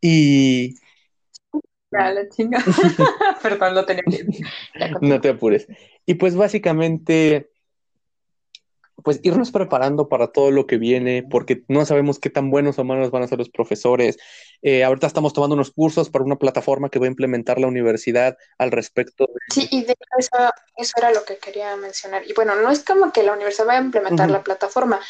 [0.00, 0.74] Y,
[1.96, 2.62] la chinga.
[3.42, 4.26] Perdón, lo tenía que
[5.00, 5.66] No te apures.
[6.04, 7.50] Y pues básicamente,
[9.02, 12.84] pues irnos preparando para todo lo que viene, porque no sabemos qué tan buenos o
[12.84, 14.18] malos van a ser los profesores.
[14.62, 18.36] Eh, ahorita estamos tomando unos cursos para una plataforma que va a implementar la universidad
[18.58, 19.28] al respecto.
[19.52, 22.22] Sí, y de eso, eso era lo que quería mencionar.
[22.26, 25.00] Y bueno, no es como que la universidad vaya a implementar la plataforma.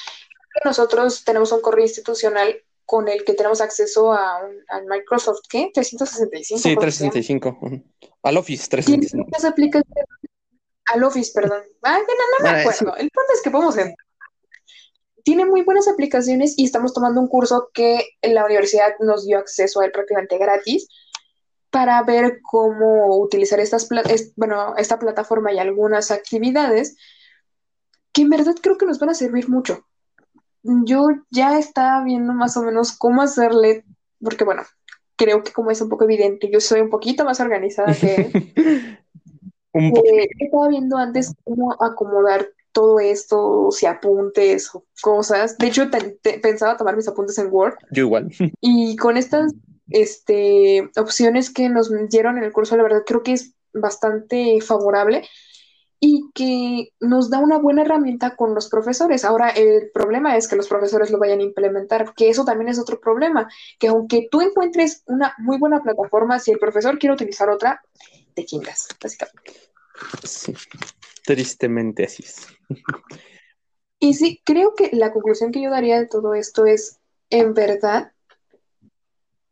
[0.64, 5.70] Nosotros tenemos un correo institucional con el que tenemos acceso a un, al Microsoft, ¿qué?
[5.74, 6.62] 365.
[6.62, 7.58] Sí, 365.
[8.22, 9.30] Al Office 365.
[9.30, 10.04] Tiene aplicaciones.
[10.94, 11.62] Al Office, perdón.
[11.82, 12.96] Ah, no, no me acuerdo.
[12.96, 13.96] El punto es que podemos entrar.
[15.24, 19.80] Tiene muy buenas aplicaciones y estamos tomando un curso que la universidad nos dio acceso
[19.80, 20.86] a él prácticamente gratis
[21.70, 23.88] para ver cómo utilizar estas
[24.36, 26.96] bueno, esta plataforma y algunas actividades
[28.12, 29.84] que en verdad creo que nos van a servir mucho
[30.84, 33.84] yo ya estaba viendo más o menos cómo hacerle,
[34.20, 34.62] porque bueno,
[35.16, 38.30] creo que como es un poco evidente, yo soy un poquito más organizada que
[39.72, 45.56] un eh, estaba viendo antes cómo acomodar todo esto, si apuntes o cosas.
[45.56, 45.90] De hecho,
[46.42, 47.74] pensaba tomar mis apuntes en Word.
[47.90, 48.30] Yo igual.
[48.60, 49.54] Y con estas
[49.88, 55.26] este, opciones que nos dieron en el curso, la verdad creo que es bastante favorable
[56.08, 59.24] y que nos da una buena herramienta con los profesores.
[59.24, 62.78] Ahora, el problema es que los profesores lo vayan a implementar, que eso también es
[62.78, 63.48] otro problema,
[63.80, 67.82] que aunque tú encuentres una muy buena plataforma, si el profesor quiere utilizar otra,
[68.34, 69.52] te chingas, básicamente.
[70.22, 70.54] Sí,
[71.24, 72.46] tristemente así es.
[73.98, 77.00] Y sí, creo que la conclusión que yo daría de todo esto es,
[77.30, 78.12] en verdad,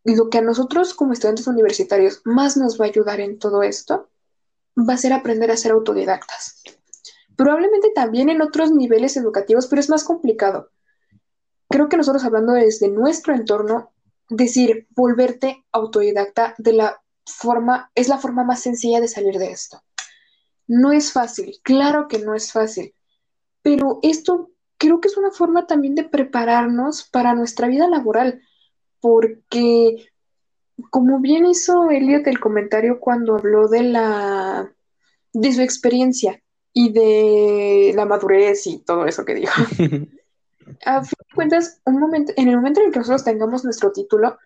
[0.04, 4.08] lo que a nosotros como estudiantes universitarios más nos va a ayudar en todo esto
[4.76, 6.62] va a ser aprender a ser autodidactas.
[7.36, 10.70] Probablemente también en otros niveles educativos, pero es más complicado.
[11.68, 13.92] Creo que nosotros hablando desde nuestro entorno,
[14.28, 19.82] decir volverte autodidacta de la forma es la forma más sencilla de salir de esto.
[20.66, 22.94] No es fácil, claro que no es fácil,
[23.62, 28.42] pero esto creo que es una forma también de prepararnos para nuestra vida laboral,
[29.00, 30.08] porque
[30.90, 34.72] como bien hizo Elliot el comentario cuando habló de la
[35.32, 36.40] de su experiencia
[36.72, 39.52] y de la madurez y todo eso que dijo.
[40.86, 44.38] A fin de cuentas, un momento, en el momento en que nosotros tengamos nuestro título,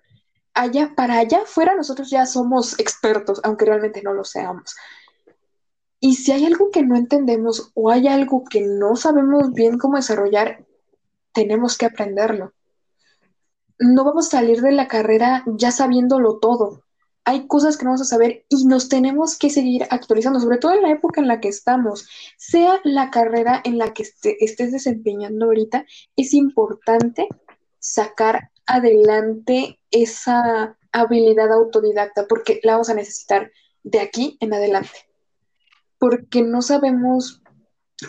[0.53, 4.75] allá, para allá afuera nosotros ya somos expertos, aunque realmente no lo seamos.
[6.01, 9.97] Y si hay algo que no entendemos o hay algo que no sabemos bien cómo
[9.97, 10.65] desarrollar,
[11.33, 12.53] tenemos que aprenderlo
[13.79, 16.83] no vamos a salir de la carrera ya sabiéndolo todo.
[17.25, 20.73] hay cosas que no vamos a saber y nos tenemos que seguir actualizando, sobre todo
[20.73, 22.09] en la época en la que estamos.
[22.39, 24.05] Sea la carrera en la que
[24.41, 25.85] estés desempeñando ahorita,
[26.17, 27.29] es importante
[27.79, 33.53] sacar adelante esa habilidad autodidacta porque la vamos a necesitar
[33.83, 35.07] de aquí en adelante.
[35.99, 37.43] Porque no sabemos,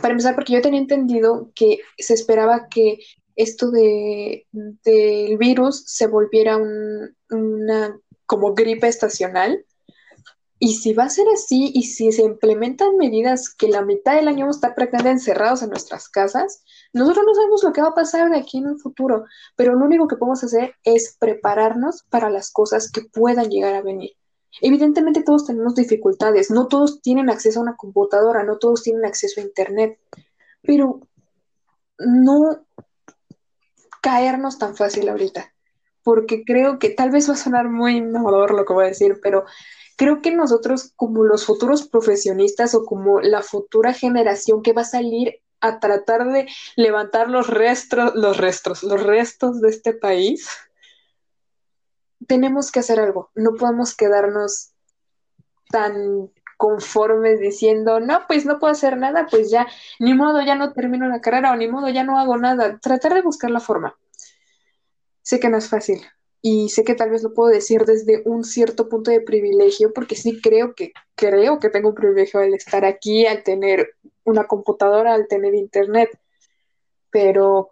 [0.01, 2.99] para empezar, porque yo tenía entendido que se esperaba que
[3.39, 9.65] esto de, del virus se volviera una como gripe estacional.
[10.61, 14.27] Y si va a ser así y si se implementan medidas que la mitad del
[14.27, 17.87] año vamos a estar prácticamente encerrados en nuestras casas, nosotros no sabemos lo que va
[17.87, 19.23] a pasar de aquí en un futuro,
[19.55, 23.81] pero lo único que podemos hacer es prepararnos para las cosas que puedan llegar a
[23.81, 24.11] venir.
[24.59, 29.39] Evidentemente todos tenemos dificultades, no todos tienen acceso a una computadora, no todos tienen acceso
[29.39, 29.97] a Internet,
[30.61, 30.99] pero
[31.99, 32.65] no
[34.01, 35.53] caernos tan fácil ahorita
[36.03, 39.19] porque creo que tal vez va a sonar muy innovador lo que voy a decir,
[39.21, 39.45] pero
[39.95, 44.85] creo que nosotros como los futuros profesionistas o como la futura generación que va a
[44.85, 46.47] salir a tratar de
[46.77, 50.49] levantar los restos, los restos, los restos de este país,
[52.27, 53.29] tenemos que hacer algo.
[53.35, 54.71] No podemos quedarnos
[55.69, 59.65] tan conformes diciendo, no, pues no puedo hacer nada, pues ya,
[59.97, 62.79] ni modo, ya no termino la carrera o ni modo, ya no hago nada.
[62.79, 63.97] Tratar de buscar la forma.
[65.21, 66.01] Sé que no es fácil
[66.41, 70.15] y sé que tal vez lo puedo decir desde un cierto punto de privilegio, porque
[70.15, 73.95] sí creo que creo que tengo un privilegio al estar aquí, al tener
[74.25, 76.09] una computadora, al tener internet,
[77.09, 77.69] pero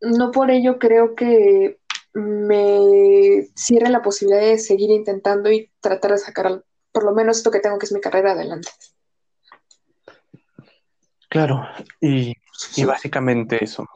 [0.00, 1.78] no por ello creo que
[2.14, 7.50] me cierre la posibilidad de seguir intentando y tratar de sacar por lo menos esto
[7.50, 8.70] que tengo que es mi carrera adelante.
[11.28, 11.66] Claro,
[12.00, 12.34] y,
[12.76, 13.88] y básicamente eso,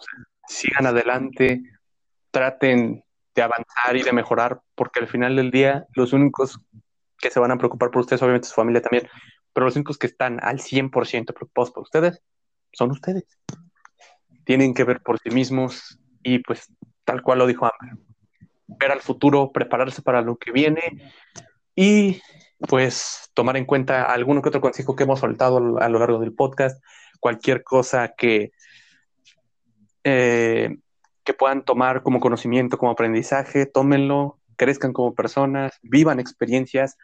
[0.48, 1.62] sigan adelante,
[2.30, 3.04] traten
[3.34, 6.58] de avanzar y de mejorar, porque al final del día los únicos
[7.18, 9.08] que se van a preocupar por ustedes, obviamente su familia también,
[9.52, 12.22] pero los únicos que están al 100% preocupados por ustedes
[12.72, 13.24] son ustedes.
[14.44, 16.72] Tienen que ver por sí mismos y pues
[17.04, 17.98] tal cual lo dijo Amber,
[18.66, 21.12] ver al futuro, prepararse para lo que viene
[21.74, 22.20] y
[22.58, 26.34] pues tomar en cuenta alguno que otro consejo que hemos soltado a lo largo del
[26.34, 26.82] podcast,
[27.20, 28.52] cualquier cosa que
[30.04, 30.76] eh,
[31.24, 36.96] que puedan tomar como conocimiento, como aprendizaje, tómenlo, crezcan como personas, vivan experiencias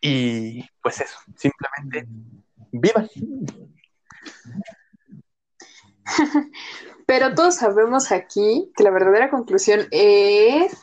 [0.00, 2.06] y pues eso, simplemente
[2.70, 3.08] vivan.
[7.06, 10.76] Pero todos sabemos aquí que la verdadera conclusión es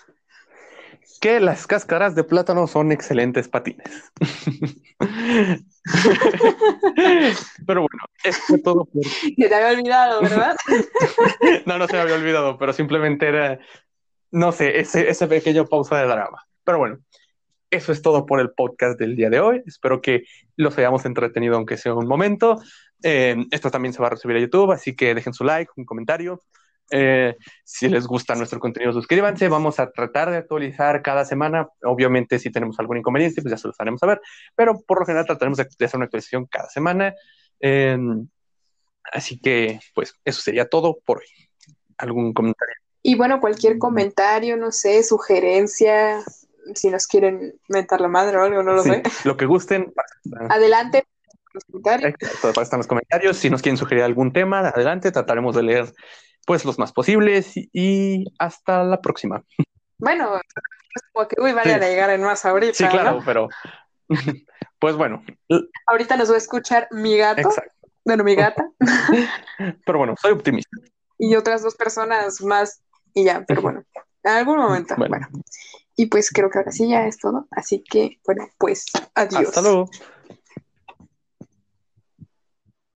[1.23, 4.11] que las cáscaras de plátano son excelentes patines.
[7.65, 8.83] pero bueno, eso fue todo.
[8.83, 9.01] Por...
[9.37, 10.53] Que te había olvidado, ¿verdad?
[11.65, 13.57] no, no se me había olvidado, pero simplemente era,
[14.31, 16.45] no sé, ese, ese pequeño pausa de drama.
[16.65, 16.99] Pero bueno,
[17.71, 19.63] eso es todo por el podcast del día de hoy.
[19.65, 20.25] Espero que
[20.57, 22.61] los hayamos entretenido, aunque sea un momento.
[23.01, 25.85] Eh, esto también se va a recibir a YouTube, así que dejen su like, un
[25.85, 26.41] comentario.
[26.91, 29.47] Eh, si les gusta nuestro contenido, suscríbanse.
[29.47, 31.67] Vamos a tratar de actualizar cada semana.
[31.83, 34.21] Obviamente, si tenemos algún inconveniente, pues ya se los haremos saber.
[34.55, 37.13] Pero por lo general trataremos de hacer una actualización cada semana.
[37.59, 38.27] Em,
[39.11, 41.25] así que, pues, eso sería todo por hoy.
[41.97, 42.75] ¿Algún comentario?
[43.01, 46.23] Y bueno, cualquier comentario, no sé, sugerencia,
[46.73, 49.03] si nos quieren mentar la madre o algo, no lo sé.
[49.23, 49.93] Lo que gusten.
[50.49, 51.05] Adelante.
[51.53, 52.13] Los comentarios.
[52.19, 53.37] Exacto, los comentarios.
[53.37, 55.93] Si nos quieren sugerir algún tema, adelante, trataremos de leer
[56.45, 59.43] pues los más posibles y hasta la próxima.
[59.97, 62.73] Bueno, es como que, uy, vale a llegar en más ahorita.
[62.73, 63.49] Sí, claro, pero
[64.79, 65.23] pues bueno.
[65.87, 67.41] Ahorita nos va a escuchar mi gato.
[67.41, 67.71] Exacto.
[68.05, 68.69] Bueno, mi gata.
[69.85, 70.77] pero bueno, soy optimista.
[71.17, 72.81] Y otras dos personas más
[73.13, 73.83] y ya, pero bueno,
[74.23, 74.95] en algún momento.
[74.97, 75.27] bueno.
[75.95, 77.47] Y pues creo que ahora sí ya es todo.
[77.51, 79.49] Así que, bueno, pues adiós.
[79.49, 79.89] Hasta luego.